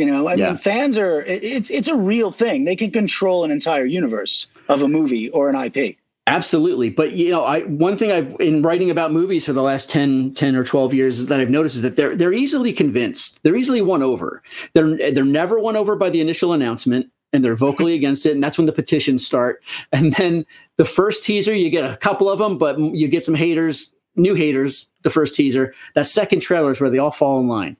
[0.00, 0.46] You know, I Yeah.
[0.48, 2.64] mean, fans are it's it's a real thing.
[2.64, 5.96] They can control an entire universe of a movie or an IP.
[6.26, 6.88] Absolutely.
[6.88, 10.32] But you know, I one thing I've in writing about movies for the last 10,
[10.34, 13.40] 10 or 12 years that I've noticed is that they're they're easily convinced.
[13.42, 14.42] They're easily won over.
[14.72, 18.42] They're they're never won over by the initial announcement and they're vocally against it and
[18.42, 19.62] that's when the petitions start.
[19.92, 20.46] And then
[20.78, 24.34] the first teaser you get a couple of them but you get some haters, new
[24.34, 25.74] haters the first teaser.
[25.94, 27.76] That second trailer is where they all fall in line.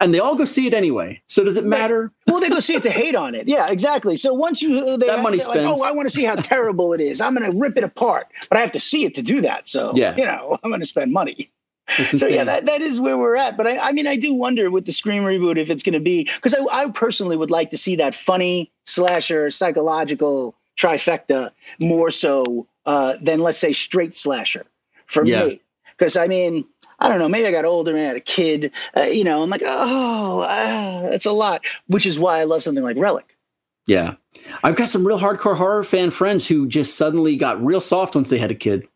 [0.00, 1.22] And they all go see it anyway.
[1.26, 2.12] So does it matter?
[2.26, 3.48] Well, they go see it to hate on it.
[3.56, 4.16] Yeah, exactly.
[4.16, 6.92] So once you they, That money they're like, oh, I want to see how terrible
[6.92, 7.20] it is.
[7.20, 9.66] I'm going to rip it apart, but I have to see it to do that.
[9.68, 10.14] So Yeah.
[10.16, 11.50] you know, I'm going to spend money.
[12.18, 13.56] So yeah, that, that is where we're at.
[13.56, 16.00] But I, I mean, I do wonder with the Scream reboot if it's going to
[16.00, 22.10] be because I, I personally would like to see that funny slasher psychological trifecta more
[22.10, 24.66] so uh, than let's say straight slasher
[25.06, 25.44] for Yeah.
[25.44, 25.60] me.
[25.96, 26.66] Because I mean,
[26.98, 27.28] I don't know.
[27.28, 27.92] Maybe I got older.
[27.92, 28.72] Maybe I had a kid.
[28.96, 31.64] Uh, you know, I'm like, oh, ah, that's a lot.
[31.88, 33.36] Which is why I love something like Relic.
[33.86, 34.14] Yeah.
[34.64, 38.30] I've got some real hardcore horror fan friends who just suddenly got real soft once
[38.30, 38.88] they had a kid.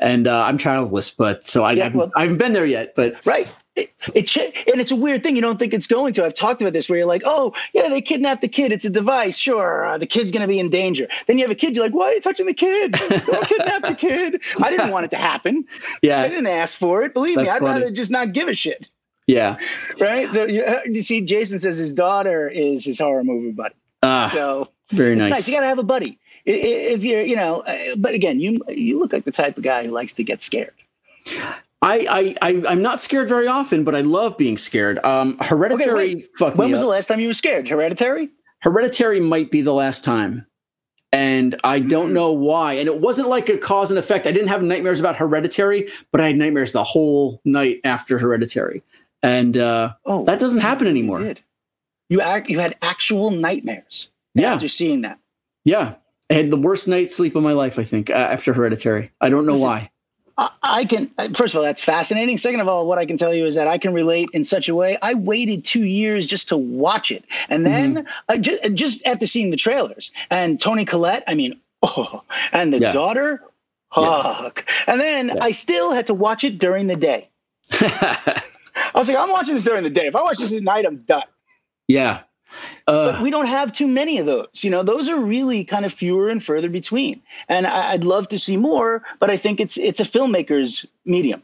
[0.00, 2.94] And uh, I'm childless, but so I, Yeah, haven't, well- I haven't been there yet.
[2.94, 3.48] But Right.
[3.78, 4.36] It, it
[4.70, 5.36] and it's a weird thing.
[5.36, 6.24] You don't think it's going to.
[6.24, 8.72] I've talked about this where you're like, oh, yeah, they kidnapped the kid.
[8.72, 9.38] It's a device.
[9.38, 9.86] Sure.
[9.86, 11.06] Uh, the kid's going to be in danger.
[11.26, 11.76] Then you have a kid.
[11.76, 12.92] You're like, why are you touching the kid?
[12.92, 14.40] Don't kidnap the kid.
[14.62, 15.64] I didn't want it to happen.
[16.02, 17.14] Yeah, I didn't ask for it.
[17.14, 17.80] Believe me, I'd funny.
[17.80, 18.88] rather just not give a shit.
[19.26, 19.58] yeah.
[20.00, 20.32] Right.
[20.34, 23.74] So you, uh, you see, Jason says his daughter is his horror movie buddy.
[24.02, 25.30] Ah, So very it's nice.
[25.30, 25.48] nice.
[25.48, 26.18] You got to have a buddy.
[26.46, 29.84] If you're, you know, uh, but again, you you look like the type of guy
[29.84, 30.72] who likes to get scared.
[31.80, 34.98] I, I, I, I'm not scared very often, but I love being scared.
[35.04, 36.30] Um, Hereditary wait.
[36.36, 36.84] fucked When was up.
[36.86, 37.68] the last time you were scared?
[37.68, 38.30] Hereditary?
[38.60, 40.44] Hereditary might be the last time.
[41.12, 42.14] And I don't Hmm.
[42.14, 42.74] know why.
[42.74, 44.26] And it wasn't like a cause and effect.
[44.26, 48.82] I didn't have nightmares about Hereditary, but I had nightmares the whole night after Hereditary.
[49.22, 51.20] And uh, Oh, that doesn't happen you anymore.
[51.20, 51.40] did.
[52.10, 52.50] You act.
[52.50, 54.10] You had actual nightmares.
[54.34, 54.54] Yeah.
[54.54, 55.18] After seeing that.
[55.64, 55.94] Yeah.
[56.30, 59.10] I had the worst night's sleep of my life, I think, uh, after Hereditary.
[59.20, 59.90] I don't know Listen, why.
[60.62, 61.10] I, can.
[61.18, 62.38] uh, First of all, that's fascinating.
[62.38, 64.68] Second of all, what I can tell you is that I can relate in such
[64.68, 64.96] a way.
[65.02, 68.08] I waited two years just to watch it, and then Mm-hmm.
[68.28, 71.24] I just just after seeing the trailers and Toni Collette.
[71.26, 72.22] I mean, oh,
[72.52, 72.92] and the Yeah.
[72.92, 73.42] daughter.
[73.94, 74.68] Fuck.
[74.86, 75.44] And then Yeah.
[75.44, 77.28] I still had to watch it during the day.
[77.72, 78.42] I
[78.94, 80.06] was like, I'm watching this during the day.
[80.06, 81.22] If I watch this at night, I'm done.
[81.88, 82.20] yeah.
[82.86, 84.64] But Uh, we don't have too many of those.
[84.64, 87.22] You know, those are really kind of fewer and further between.
[87.48, 91.42] And I, I'd love to see more, but I think it's it's a filmmaker's medium.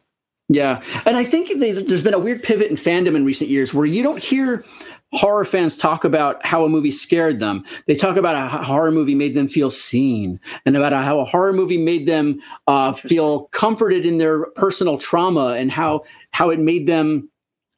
[0.48, 0.82] yeah.
[1.07, 3.86] And I think they, there's been a weird pivot in fandom in recent years where
[3.86, 4.64] you don't hear
[5.12, 7.64] horror fans talk about how a movie scared them.
[7.86, 11.24] They talk about how a horror movie made them feel seen and about how a
[11.24, 16.02] horror movie made them uh, feel comforted in their personal trauma and how
[16.32, 17.30] how it made them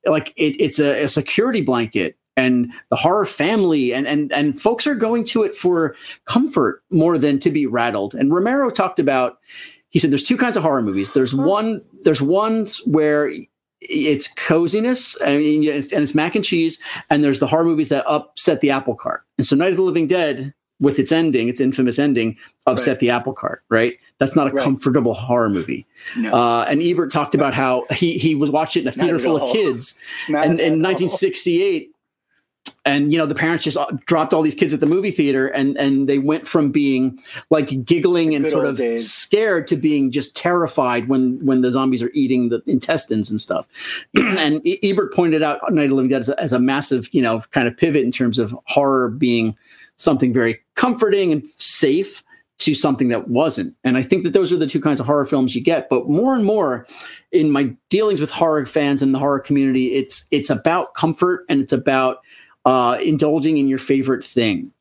[0.07, 4.87] like it, it's a, a security blanket and the horror family and and and folks
[4.87, 5.95] are going to it for
[6.27, 8.15] comfort more than to be rattled.
[8.15, 9.39] And romero talked about
[9.91, 11.11] he said there's two kinds of horror movies.
[11.13, 13.31] There's one there's ones where
[13.81, 16.79] it's coziness I mean, it's- and it's mac and cheese
[17.11, 19.23] and there's the horror movies that upset the apple cart.
[19.39, 22.99] And so night of the living dead with its ending its infamous ending upset Right.
[23.01, 23.95] the apple cart right?
[24.19, 24.63] That's not a Right.
[24.65, 25.87] comfortable horror movie.
[26.17, 29.19] No, uh, and ebert talked about how he he was watching it in a theater
[29.19, 29.49] full all.
[29.51, 29.99] of kids.
[30.29, 30.93] Not and in all.
[30.93, 31.91] 1968
[32.85, 35.49] and you know the parents just uh, dropped all these kids at the movie theater
[35.49, 37.19] and and they went from being
[37.51, 39.13] like giggling and sort of days.
[39.13, 43.67] scared to being just terrified when when the zombies are eating the intestines and stuff
[44.17, 47.23] and ebert pointed out night of the living dead as a, as a massive you
[47.23, 49.57] know kind of pivot in terms of horror being
[49.97, 52.23] something very comforting and safe
[52.59, 53.75] to something that wasn't.
[53.85, 55.89] And I think that those are the two kinds of horror films you get.
[55.89, 56.87] But more and more
[57.33, 61.61] in my dealings with horror fans and the horror community, it's it's about comfort and
[61.61, 62.23] it's about
[62.67, 64.73] uh, indulging in your favorite thing.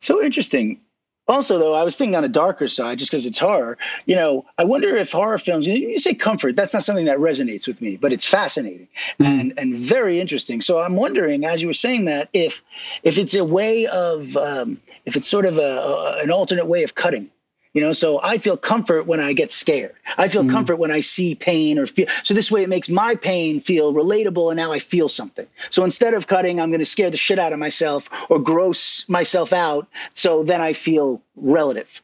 [0.00, 0.80] So interesting.
[1.28, 3.78] Also, though, I was thinking on a darker side, just because it's horror.
[4.06, 5.64] You know, I wonder if horror films.
[5.64, 6.56] You, say comfort.
[6.56, 8.88] That's not something that resonates with me, but it's fascinating
[9.20, 10.60] and and very interesting.
[10.60, 12.64] So I'm wondering, as you were saying that, if
[13.04, 16.82] if it's a way of, um, if it's sort of a, a an alternate way
[16.82, 17.30] of cutting.
[17.72, 19.94] You know, so I feel comfort when I get scared.
[20.18, 20.50] I feel Mhm.
[20.50, 22.06] comfort when I see pain or feel.
[22.24, 25.46] So this way, it makes my pain feel relatable, and now I feel something.
[25.70, 29.08] So instead of cutting, I'm going to scare the shit out of myself or gross
[29.08, 29.86] myself out.
[30.14, 32.02] So then I feel relative.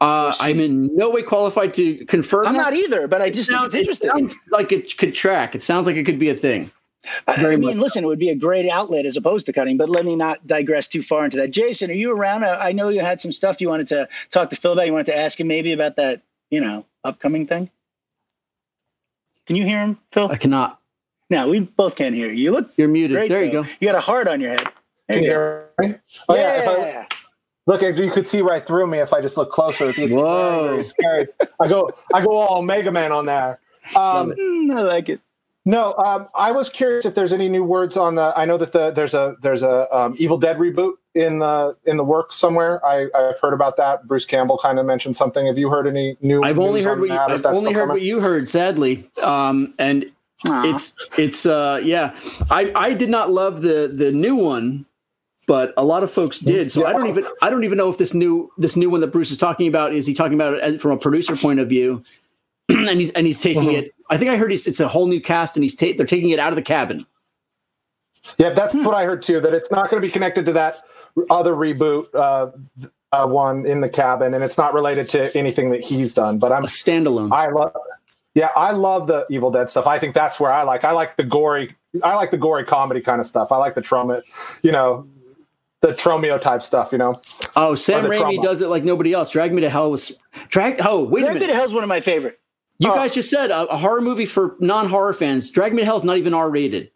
[0.00, 0.32] Uh.
[0.40, 2.48] I'm in no way qualified to confirm.
[2.48, 2.58] I'm that.
[2.58, 4.10] not either, but I It just think sounds, it's it interesting.
[4.10, 5.54] sounds like it could track.
[5.54, 6.70] It sounds like it could be a thing.
[7.26, 9.52] I, very I mean, much listen, it would be a great outlet as opposed to
[9.52, 11.50] cutting, but let me not digress too far into that.
[11.50, 12.44] Jason, are you around?
[12.44, 14.86] I, I know you had some stuff you wanted to talk to Phil about.
[14.86, 17.70] You wanted to ask him maybe about that, you know, upcoming thing.
[19.46, 20.28] Can you hear him, Phil?
[20.30, 20.80] I cannot.
[21.30, 22.44] Now we both can't hear you.
[22.44, 23.16] You look You're muted.
[23.16, 23.28] great.
[23.28, 23.62] there you though.
[23.62, 23.68] go.
[23.80, 24.68] You got a heart on your head.
[25.08, 25.64] There Can you you go.
[25.82, 25.94] hear me?
[26.28, 26.60] Oh, yeah.
[26.62, 27.06] if I- yeah.
[27.68, 29.88] Look, you could see right through me if I just look closer.
[29.90, 30.62] It's, it's Whoa.
[30.62, 31.26] very, very scary.
[31.58, 33.58] I go, I go all Mega Man on there.
[33.96, 35.20] Um, Mm, I like it.
[35.66, 38.32] No, um, I was curious if there's any new words on the.
[38.36, 41.96] I know that the there's a there's a um, Evil Dead reboot in the in
[41.96, 42.84] the works somewhere.
[42.86, 44.06] I, I've heard about that.
[44.06, 45.44] Bruce Campbell kind of mentioned something.
[45.46, 46.42] Have you heard any new?
[46.44, 47.94] I've only heard on what you, that, if I've only heard coming?
[47.96, 48.48] what you heard.
[48.48, 50.08] Sadly, um, and
[50.46, 50.72] Aw.
[50.72, 52.16] it's it's uh yeah.
[52.48, 54.86] I I did not love the the new one,
[55.48, 56.70] but a lot of folks did.
[56.70, 59.08] So I don't even I don't even know if this new this new one that
[59.08, 61.68] Bruce is talking about is he talking about it as, from a producer point of
[61.68, 62.04] view,
[62.68, 63.78] and he's and he's taking Mhm.
[63.78, 63.92] it.
[64.10, 66.30] I think I heard he's, it's a whole new cast, and he's ta- they're taking
[66.30, 67.06] it out of the cabin.
[68.38, 69.40] Yeah, that's what I heard too.
[69.40, 70.82] That it's not going to be connected to that
[71.30, 72.50] other reboot uh,
[73.12, 76.38] uh, one in the cabin, and it's not related to anything that he's done.
[76.38, 77.32] But I'm A standalone.
[77.32, 77.72] I love,
[78.34, 79.86] yeah, I love the Evil Dead stuff.
[79.86, 80.84] I think that's where I like.
[80.84, 81.74] I like the gory.
[82.02, 83.52] I like the gory comedy kind of stuff.
[83.52, 84.22] I like the trauma,
[84.62, 85.08] you know,
[85.80, 86.92] the Tromeo type stuff.
[86.92, 87.20] You know,
[87.54, 88.42] oh, Sam the Raimi trauma.
[88.42, 89.30] does it like nobody else.
[89.30, 90.12] Drag Me to Hell was
[90.48, 90.76] drag.
[90.84, 92.40] Oh, wait a Drag Me to Hell is one of my favorite.
[92.78, 92.94] You Oh.
[92.94, 95.50] guys just said a, a horror movie for non-horror fans.
[95.50, 96.90] Drag Me to Hell is not even R-rated.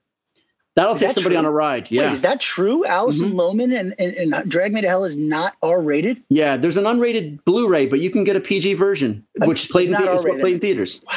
[0.77, 1.39] That'll Is take that somebody true?
[1.41, 1.91] on a ride.
[1.91, 2.85] Yeah, Wait, is that true?
[2.87, 3.41] Alison Mm-hmm.
[3.41, 6.23] Lohman and, and, and Drag Me to Hell is not R rated?
[6.29, 6.57] yeah.
[6.57, 10.03] There's an unrated Blu-ray, but you can get a PG version, which played in, not
[10.05, 10.41] the- is what R-rated.
[10.41, 11.03] played in theaters.
[11.07, 11.15] Wow.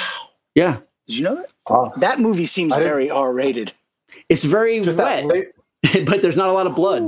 [0.56, 1.50] Yeah, Did you know that?
[1.68, 1.92] Oh.
[1.98, 3.72] That movie seems very R rated.
[4.30, 7.04] it's very just wet, la- but there's not a lot of blood.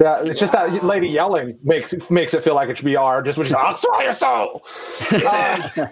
[0.00, 3.22] Yeah, it's just that lady yelling makes makes it feel like it should be R.
[3.22, 4.66] Just when she's like, "I'll swallow your soul."
[5.78, 5.88] Um,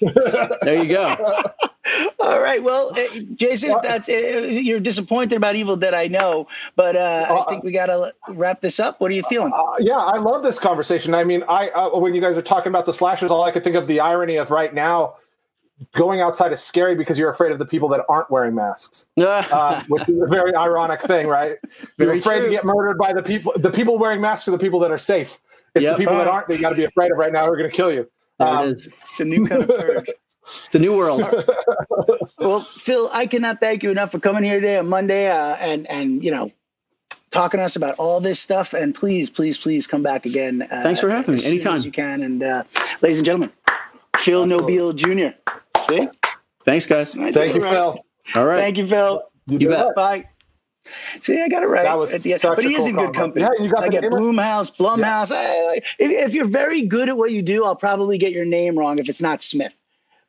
[0.00, 1.16] There you go.
[2.20, 2.62] All right.
[2.62, 7.50] Well, uh, Jason, that's uh, you're disappointed about Evil Dead, I know, but uh, I
[7.50, 9.00] think we got to wrap this up.
[9.00, 9.52] What are you feeling?
[9.54, 11.14] Uh, yeah, I love this conversation.
[11.14, 13.62] I mean, I uh, when you guys are talking about the slashers, all I could
[13.64, 15.14] think of the irony of right now
[15.92, 19.82] going outside is scary because you're afraid of the people that aren't wearing masks, uh,
[19.88, 21.58] which is a very ironic thing, right?
[21.98, 22.46] You're Very afraid true.
[22.46, 23.52] to get murdered by the people.
[23.56, 25.38] The people wearing masks are the people that are safe.
[25.74, 25.96] It's Yep.
[25.96, 27.56] the people that aren't that you got to be afraid of right now who are
[27.56, 28.08] going to kill you.
[28.38, 28.88] There Um, it is.
[29.10, 30.10] It's a new kind of purge.
[30.66, 31.22] It's a new world.
[32.38, 35.88] well, Phil, I cannot thank you enough for coming here today on Monday uh, and
[35.90, 36.52] and you know
[37.32, 38.72] talking to us about all this stuff.
[38.72, 40.62] And please, please, please come back again.
[40.62, 41.34] Uh, Thanks for having me.
[41.34, 41.74] as soon Anytime.
[41.74, 42.22] as you can.
[42.22, 42.62] And uh,
[43.02, 43.50] ladies and gentlemen,
[44.18, 45.30] Phil Nobile Jr.
[45.88, 46.08] See,
[46.64, 47.12] Thanks, guys.
[47.12, 47.72] Thank you, right.
[47.72, 48.04] Phil.
[48.36, 48.58] All right.
[48.60, 49.22] Thank you, Phil.
[49.48, 49.94] You, You did bet.
[49.96, 50.28] Bye.
[51.20, 51.82] See, I got it right.
[51.84, 52.40] That was at the end.
[52.42, 53.18] such but a he is cool in good combo.
[53.18, 53.42] company.
[53.42, 54.12] Yeah, you got I get name.
[54.12, 55.32] Bloomhouse, Blumhouse.
[55.34, 55.44] I-
[55.76, 58.78] I- if, if you're very good at what you do, I'll probably get your name
[58.78, 59.72] wrong if it's not Smith.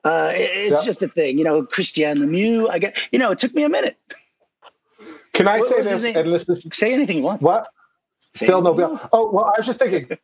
[0.03, 0.85] Uh, it- it's Yeah.
[0.85, 1.63] just a thing, you know.
[1.63, 2.69] Christian Lemieux.
[2.69, 3.97] I get, you know, it took me a minute.
[5.33, 6.03] Can I What say this?
[6.03, 7.41] And is Say anything you want.
[7.41, 7.67] what
[8.33, 8.95] Say Phil anything you Nobile.
[8.97, 9.09] want.
[9.13, 10.17] Oh well, I was just thinking.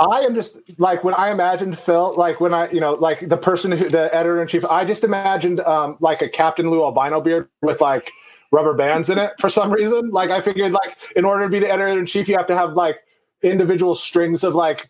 [0.00, 3.36] I am just like when I imagined Phil, like when I, you know, like the
[3.36, 7.20] person who, the editor in chief, I just imagined um, like a Captain Lou Albano
[7.20, 8.10] beard with like
[8.54, 10.10] rubber bands in it for some reason.
[10.10, 12.56] Like I figured, like in order to be the editor in chief, you have to
[12.56, 13.02] have like
[13.42, 14.88] individual strings of like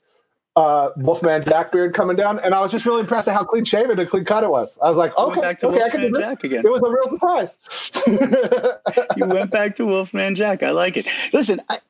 [0.54, 3.64] uh, Wolfman Jack beard coming down, and I was just really impressed at how clean
[3.64, 4.78] shaven and clean cut it was.
[4.82, 6.26] I was like, okay, okay, I can do Wolfman this.
[6.26, 6.64] Jack again.
[6.64, 7.58] It was a real surprise.
[9.16, 10.62] you went back to Wolfman Jack.
[10.62, 11.06] I like it.
[11.32, 11.80] Listen, I,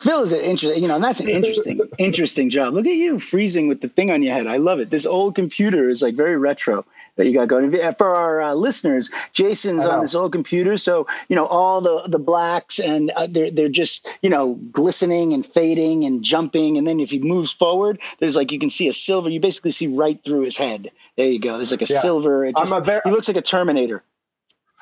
[0.00, 2.74] Phil is an interesting, you know, and that's an interesting, interesting job.
[2.74, 4.46] Look at you freezing with the thing on your head.
[4.46, 4.90] I love it.
[4.90, 6.84] This old computer is like very retro
[7.16, 7.70] that you got going.
[7.96, 12.18] For our uh, listeners, Jason's on this old computer, so you know all the the
[12.18, 17.00] blacks and uh, they're they're just you know glistening and fading and jumping, and then
[17.00, 19.30] if he moves forward, there's like you can see a silver.
[19.30, 20.90] You basically see right through his head.
[21.16, 21.56] There you go.
[21.56, 22.00] There's like a Yeah.
[22.00, 22.44] silver.
[22.44, 24.02] It I'm a very- he looks like a Terminator.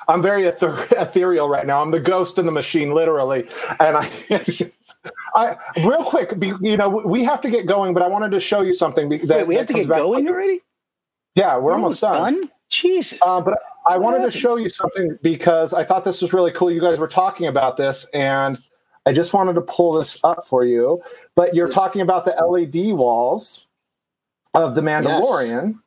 [0.09, 1.81] I'm very ether- ethereal right now.
[1.81, 3.47] I'm the ghost in the machine, literally.
[3.79, 4.11] And I,
[5.35, 8.61] I real quick, you know, we have to get going, but I wanted to show
[8.61, 9.09] you something.
[9.09, 10.61] That, Wait, we have to get going already.
[11.35, 12.49] Yeah, we're almost done.
[12.69, 13.19] Jesus.
[13.21, 16.71] Uh, but I wanted to show you something because I thought this was really cool.
[16.71, 18.57] You guys were talking about this, and
[19.05, 21.01] I just wanted to pull this up for you.
[21.35, 23.67] But you're talking about the LED walls
[24.53, 25.79] of the Mandalorian.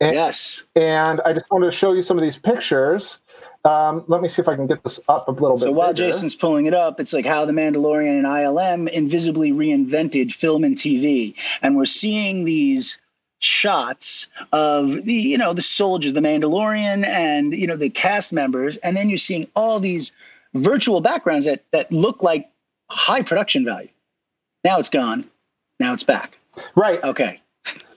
[0.00, 0.62] And, yes.
[0.76, 3.20] and I just wanted to show you some of these pictures.
[3.64, 5.70] Um, let me see if I can get this up a little So bit.
[5.70, 6.06] So while bigger.
[6.06, 10.76] Jason's pulling it up, it's like how the Mandalorian and ILM invisibly reinvented film and
[10.76, 12.98] TV, and we're seeing these
[13.40, 18.76] shots of the you know the soldiers, the Mandalorian, and you know the cast members,
[18.78, 20.12] and then you're seeing all these
[20.54, 22.48] virtual backgrounds that that look like
[22.88, 23.88] high production value.
[24.64, 25.28] Now it's gone.
[25.80, 26.38] Now it's back.
[26.76, 27.02] right.
[27.02, 27.40] Okay,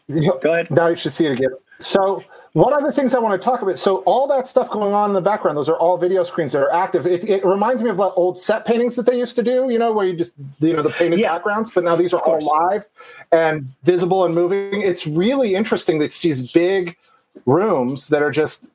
[0.10, 0.72] go ahead.
[0.72, 1.52] Now you should see it again.
[1.84, 2.24] So,
[2.54, 3.80] one of the things I want to talk about.
[3.80, 6.60] So, all that stuff going on in the background, those are all video screens that
[6.62, 7.06] are active.
[7.06, 9.70] It, it reminds me of like old set paintings that they used to do.
[9.70, 11.34] You know, where you just you know the painted Yeah.
[11.34, 12.86] backgrounds, but now these are all live
[13.32, 14.82] and visible and moving.
[14.82, 16.02] It's really interesting.
[16.02, 16.98] It's these big
[17.46, 18.70] rooms that are just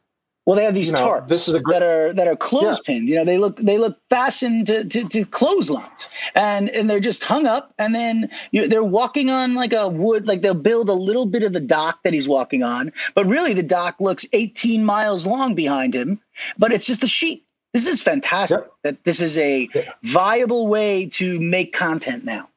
[0.46, 2.36] Well, they have these You know, tarps this is a great- that are that are
[2.36, 3.08] clothespin.
[3.08, 7.24] You know, they look they look fastened to, to, to clotheslines, and and they're just
[7.24, 7.74] hung up.
[7.80, 11.42] And then you, they're walking on like a wood, like they'll build a little bit
[11.42, 15.56] of the dock that he's walking on, but really the dock looks 18 miles long
[15.56, 16.20] behind him.
[16.56, 17.44] But it's just a sheet.
[17.74, 18.60] This is fantastic.
[18.60, 18.72] Yep.
[18.84, 19.90] That this is a Yeah.
[20.04, 22.48] viable way to make content now.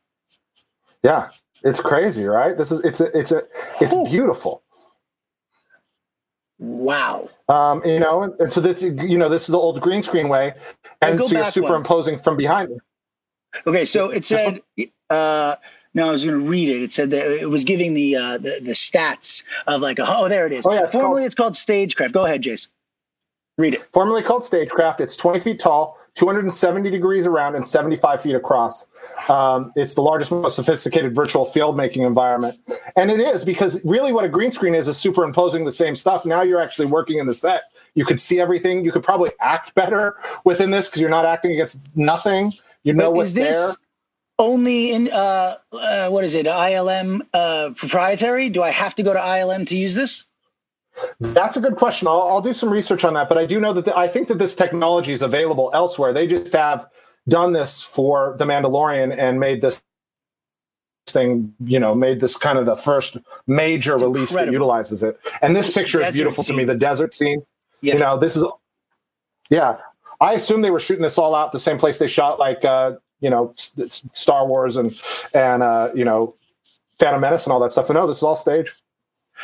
[1.03, 1.29] Yeah,
[1.63, 2.55] it's crazy, right?
[2.55, 3.41] This is it's a it's a
[3.81, 4.05] it's Ooh.
[4.05, 4.61] beautiful.
[6.59, 7.29] Wow.
[7.47, 10.53] Um, you know, and, so that's you know this is the old green screen way,
[11.01, 11.51] and so you're back one.
[11.51, 12.79] superimposing from behind.
[13.65, 14.61] Okay, so it said.
[15.09, 15.55] Uh,
[15.95, 16.83] no, I was going to read it.
[16.83, 20.29] It said that it was giving the uh, the, the stats of like, a, oh,
[20.29, 20.65] there it is.
[20.65, 22.13] Oh, yeah, it's Formerly, called- it's called Stagecraft.
[22.13, 22.67] Go ahead, Jace.
[23.57, 23.85] Read it.
[23.91, 28.87] Formerly called Stagecraft, it's 20 feet tall, 270 degrees around, and 75 feet across.
[29.27, 32.57] Um, it's the largest, most sophisticated virtual field making environment,
[32.95, 36.25] and it is because really what a green screen is is superimposing the same stuff.
[36.25, 37.63] Now you're actually working in the set.
[37.95, 38.85] You could see everything.
[38.85, 42.53] You could probably act better within this because you're not acting against nothing.
[42.83, 43.75] You know But what's this there.
[44.37, 46.45] only in uh, uh, what is it?
[46.45, 48.49] ILM uh, proprietary?
[48.49, 50.25] Do I have to go to ILM to use this?
[51.19, 52.07] That's a good question.
[52.07, 54.27] I'll, I'll do some research on that, but I do know that the, I think
[54.27, 56.13] that this technology is available elsewhere.
[56.13, 56.87] They just have
[57.27, 59.81] done this for The Mandalorian and made this
[61.11, 65.19] thing, you know, made this kind of the first major It's release that utilizes it.
[65.41, 66.63] And this This picture is beautiful to me.
[66.63, 67.43] The desert scene,
[67.81, 67.93] Yeah.
[67.93, 68.43] you know, this is,
[69.49, 69.77] yeah.
[70.21, 72.93] I assume they were shooting this all out the same place they shot like, uh,
[73.21, 73.53] you know,
[74.13, 74.93] Star Wars and
[75.33, 76.35] and uh, you know,
[76.99, 77.87] Phantom Menace and all that stuff.
[77.87, 78.73] But no, this is all stage.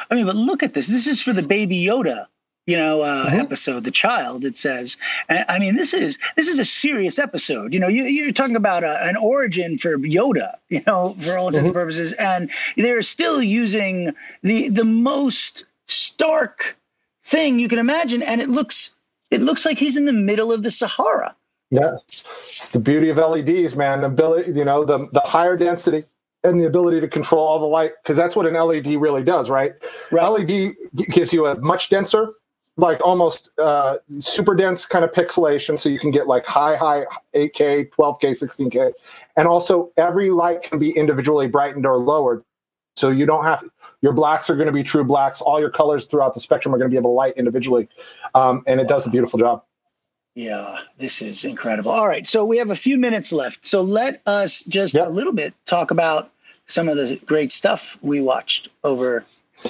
[0.10, 0.88] I mean, but look at this.
[0.88, 2.26] This is for the Baby Yoda,
[2.66, 3.40] you know, uh, Mhm.
[3.42, 3.84] episode.
[3.84, 4.44] The child.
[4.46, 4.98] It says.
[5.30, 7.74] I mean, this is this is a serious episode.
[7.74, 10.56] You know, you, you're talking about a, an origin for Yoda.
[10.70, 16.76] You know, for all intents and purposes, and they're still using the the most stark
[17.24, 18.94] thing you can imagine, and it looks
[19.32, 21.36] it looks like he's in the middle of the Sahara.
[21.72, 21.94] Yeah,
[22.50, 24.02] it's the beauty of LEDs, man.
[24.02, 26.06] The ability, you know, the the higher density
[26.44, 29.50] and the ability to control all the light, because that's what an LED really does,
[29.50, 29.74] right?
[30.12, 30.28] Right.
[30.28, 30.76] LED
[31.10, 32.34] gives you a much denser,
[32.78, 37.04] like almost uh, super dense kind of pixelation, so you can get like high, high
[37.34, 38.92] 8K, 12K, 16K,
[39.38, 42.44] and also every light can be individually brightened or lowered,
[42.96, 43.64] so you don't have
[44.02, 45.42] your blacks are going to be true blacks.
[45.42, 47.88] All your colors throughout the spectrum are going to be able to light individually,
[48.34, 49.64] um, and it does a beautiful job.
[50.36, 51.92] Yeah, this is incredible.
[51.92, 53.66] All right, so we have a few minutes left.
[53.66, 55.08] So let us just Yep.
[55.08, 56.30] a little bit talk about
[56.66, 59.24] some of the great stuff we watched over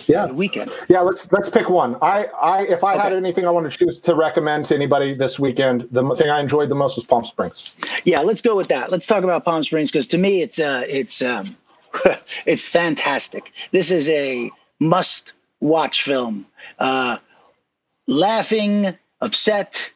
[0.07, 0.27] Yeah.
[0.27, 0.71] the weekend.
[0.89, 1.95] Yeah, let's let's pick one.
[2.01, 5.39] I, I if I had anything I want to choose to recommend to anybody this
[5.39, 7.71] weekend, the thing I enjoyed the most was Palm Springs.
[8.03, 8.91] Yeah, let's go with that.
[8.91, 11.55] Let's talk about Palm Springs because to me it's uh it's um
[12.45, 13.53] it's fantastic.
[13.71, 16.45] This is a must watch film.
[16.79, 17.17] Uh
[18.07, 19.91] laughing, upset,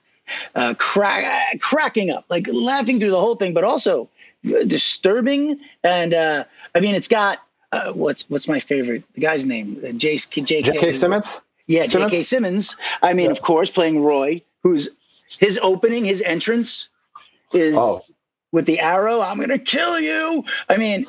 [0.56, 4.10] uh crack, cracking up, like laughing through the whole thing, but also
[4.44, 7.40] disturbing and uh I mean it's got
[7.72, 9.03] uh, what's what's my favorite?
[9.13, 10.61] The guy's name, uh, Jace, J.K.
[10.63, 10.93] J.K.
[10.93, 11.41] Simmons.
[11.67, 12.24] Yeah, J.K.
[12.24, 12.78] Simmons.
[13.01, 13.32] I mean, Yeah.
[13.32, 14.89] of course, playing Roy, who's
[15.39, 16.89] his opening, his entrance
[17.53, 18.01] is Oh,
[18.51, 19.22] with the arrow.
[19.22, 20.43] I'm gonna kill you.
[20.67, 21.05] I mean,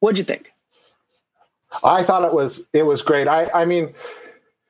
[0.00, 0.52] what'd you think?
[1.84, 3.28] I thought it was it was great.
[3.28, 3.94] I I mean,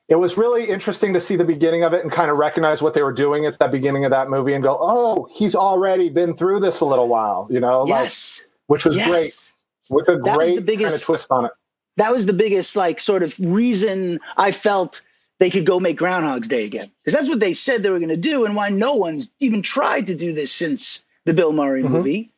[0.09, 2.95] it was really interesting to see the beginning of it and kind of recognize what
[2.95, 6.37] they were doing at the beginning of that movie and go, oh, he's already been
[6.37, 9.09] through this a little while, you know, like yes, which was yes.
[9.09, 9.53] great
[9.91, 11.53] with a was the great kind of biggest- twist on it.
[11.99, 15.03] That was the biggest like sort of reason I felt
[15.41, 18.17] they could go make Groundhog's Day again because that's what they said they were gonna
[18.17, 21.91] do, and why no one's even tried to do this since the Bill Murray Mhm.
[21.91, 22.31] movie.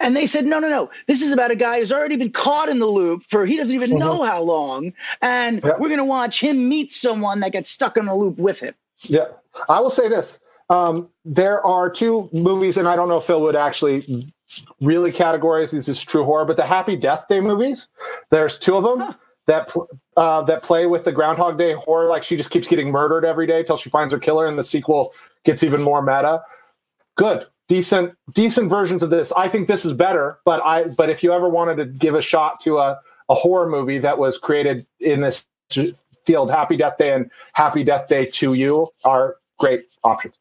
[0.00, 0.90] And they said, no, no, no.
[1.06, 3.72] This is about a guy who's already been caught in the loop for he doesn't
[3.74, 4.92] even know how long.
[5.20, 5.74] And Yeah.
[5.78, 8.74] we're going to watch him meet someone that gets stuck in the loop with him.
[9.02, 9.26] Yeah,
[9.68, 13.40] I will say this: um, there are two movies, and I don't know if Phil
[13.42, 14.26] would actually
[14.80, 17.88] really categorize these as true horror, but the Happy Death Day movies.
[18.30, 19.14] There's two of them Huh.
[19.46, 19.74] that
[20.16, 22.08] uh, that play with the Groundhog Day horror.
[22.08, 24.64] Like she just keeps getting murdered every day till she finds her killer, and the
[24.64, 25.12] sequel
[25.44, 26.42] gets even more meta.
[27.16, 29.32] Good, decent, decent versions of this.
[29.32, 32.22] I think this is better, but I but if you ever wanted to give a
[32.22, 35.44] shot to a a horror movie that was created in this
[36.26, 40.34] field, Happy Death Day and Happy Death Day to You are great options.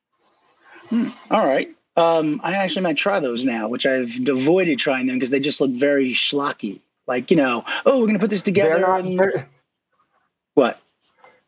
[1.30, 1.70] All right.
[1.98, 5.60] Um, I actually might try those now, which I've avoided trying them because they just
[5.60, 6.80] look very schlocky.
[7.08, 8.72] Like, you know, oh, we're going to put this together.
[8.72, 9.02] They're not.
[9.02, 9.50] and- They're,
[10.54, 10.80] what?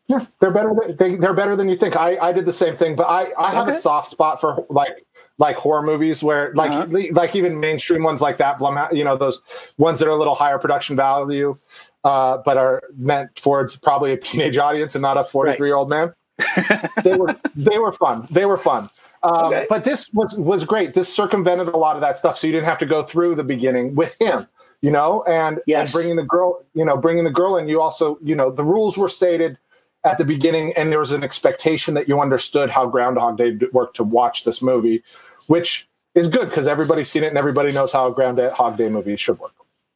[0.06, 0.74] yeah, they're better.
[0.86, 1.96] Than, they, they're better than you think.
[1.96, 3.76] I, I did the same thing, but I, I have Okay.
[3.76, 5.04] a soft spot for like
[5.38, 7.08] like horror movies where like Uh-huh.
[7.12, 8.58] like even mainstream ones like that.
[8.58, 9.40] Blum, you know those
[9.78, 11.56] ones that are a little higher production value,
[12.04, 15.76] uh, but are meant towards probably a teenage audience and not a forty three year
[15.76, 16.12] old man.
[17.02, 18.28] they were they were fun.
[18.30, 18.90] They were fun.
[19.24, 19.66] Um, Okay.
[19.68, 20.94] But this was was great.
[20.94, 23.44] This circumvented a lot of that stuff, so you didn't have to go through the
[23.44, 24.46] beginning with him.
[24.82, 25.94] You know, and, Yes.
[25.94, 27.66] and bringing the girl, you know, bringing the girl in.
[27.68, 29.56] You also, you know, the rules were stated
[30.04, 33.96] at the beginning, and there was an expectation that you understood how Groundhog Day worked
[33.96, 35.02] to watch this movie,
[35.46, 39.16] which is good because everybody's seen it and everybody knows how a Groundhog Day movie
[39.16, 39.52] should work.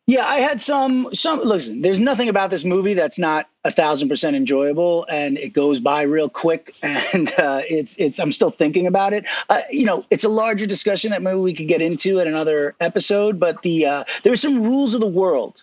[0.09, 4.09] Yeah, I had some some listen, there's nothing about this movie that's not a thousand
[4.09, 8.87] percent enjoyable and it goes by real quick and uh, it's it's I'm still thinking
[8.87, 9.27] about it.
[9.51, 12.75] Uh, you know, it's a larger discussion that maybe we could get into in another
[12.81, 15.63] episode, but the uh there's some rules of the world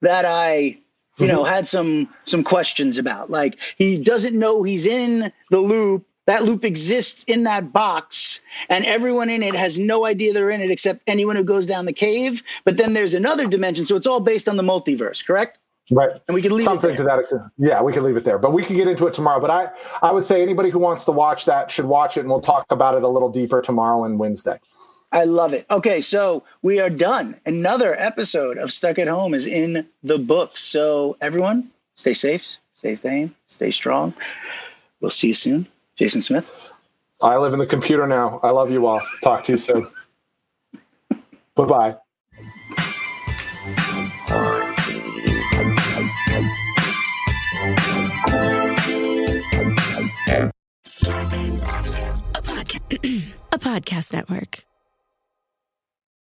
[0.00, 0.78] that I
[1.18, 3.28] you know had some some questions about.
[3.28, 6.06] Like he doesn't know he's in the loop.
[6.26, 10.62] That loop exists in that box, and everyone in it has no idea they're in
[10.62, 12.42] it except anyone who goes down the cave.
[12.64, 15.58] But then there's another dimension, so it's all based on the multiverse, correct?
[15.90, 16.12] Right.
[16.26, 16.96] And we can leave it something there.
[16.96, 17.42] to that extent.
[17.58, 19.38] Yeah, we can leave it there, but we can get into it tomorrow.
[19.38, 19.68] But I,
[20.00, 22.64] I would say anybody who wants to watch that should watch it, and we'll talk
[22.70, 24.58] about it a little deeper tomorrow and Wednesday.
[25.12, 25.66] I love it.
[25.70, 27.38] Okay, so we are done.
[27.44, 30.60] Another episode of Stuck at Home is in the books.
[30.60, 34.14] So everyone, stay safe, stay sane, stay strong.
[35.00, 35.68] We'll see you soon.
[35.96, 36.70] Jason Smith.
[37.20, 38.40] I live in the computer now.
[38.42, 39.00] I love you all.
[39.22, 39.88] Talk to you soon.
[41.54, 41.96] bye bye.
[52.34, 52.82] a, podca-
[53.52, 54.64] a podcast network.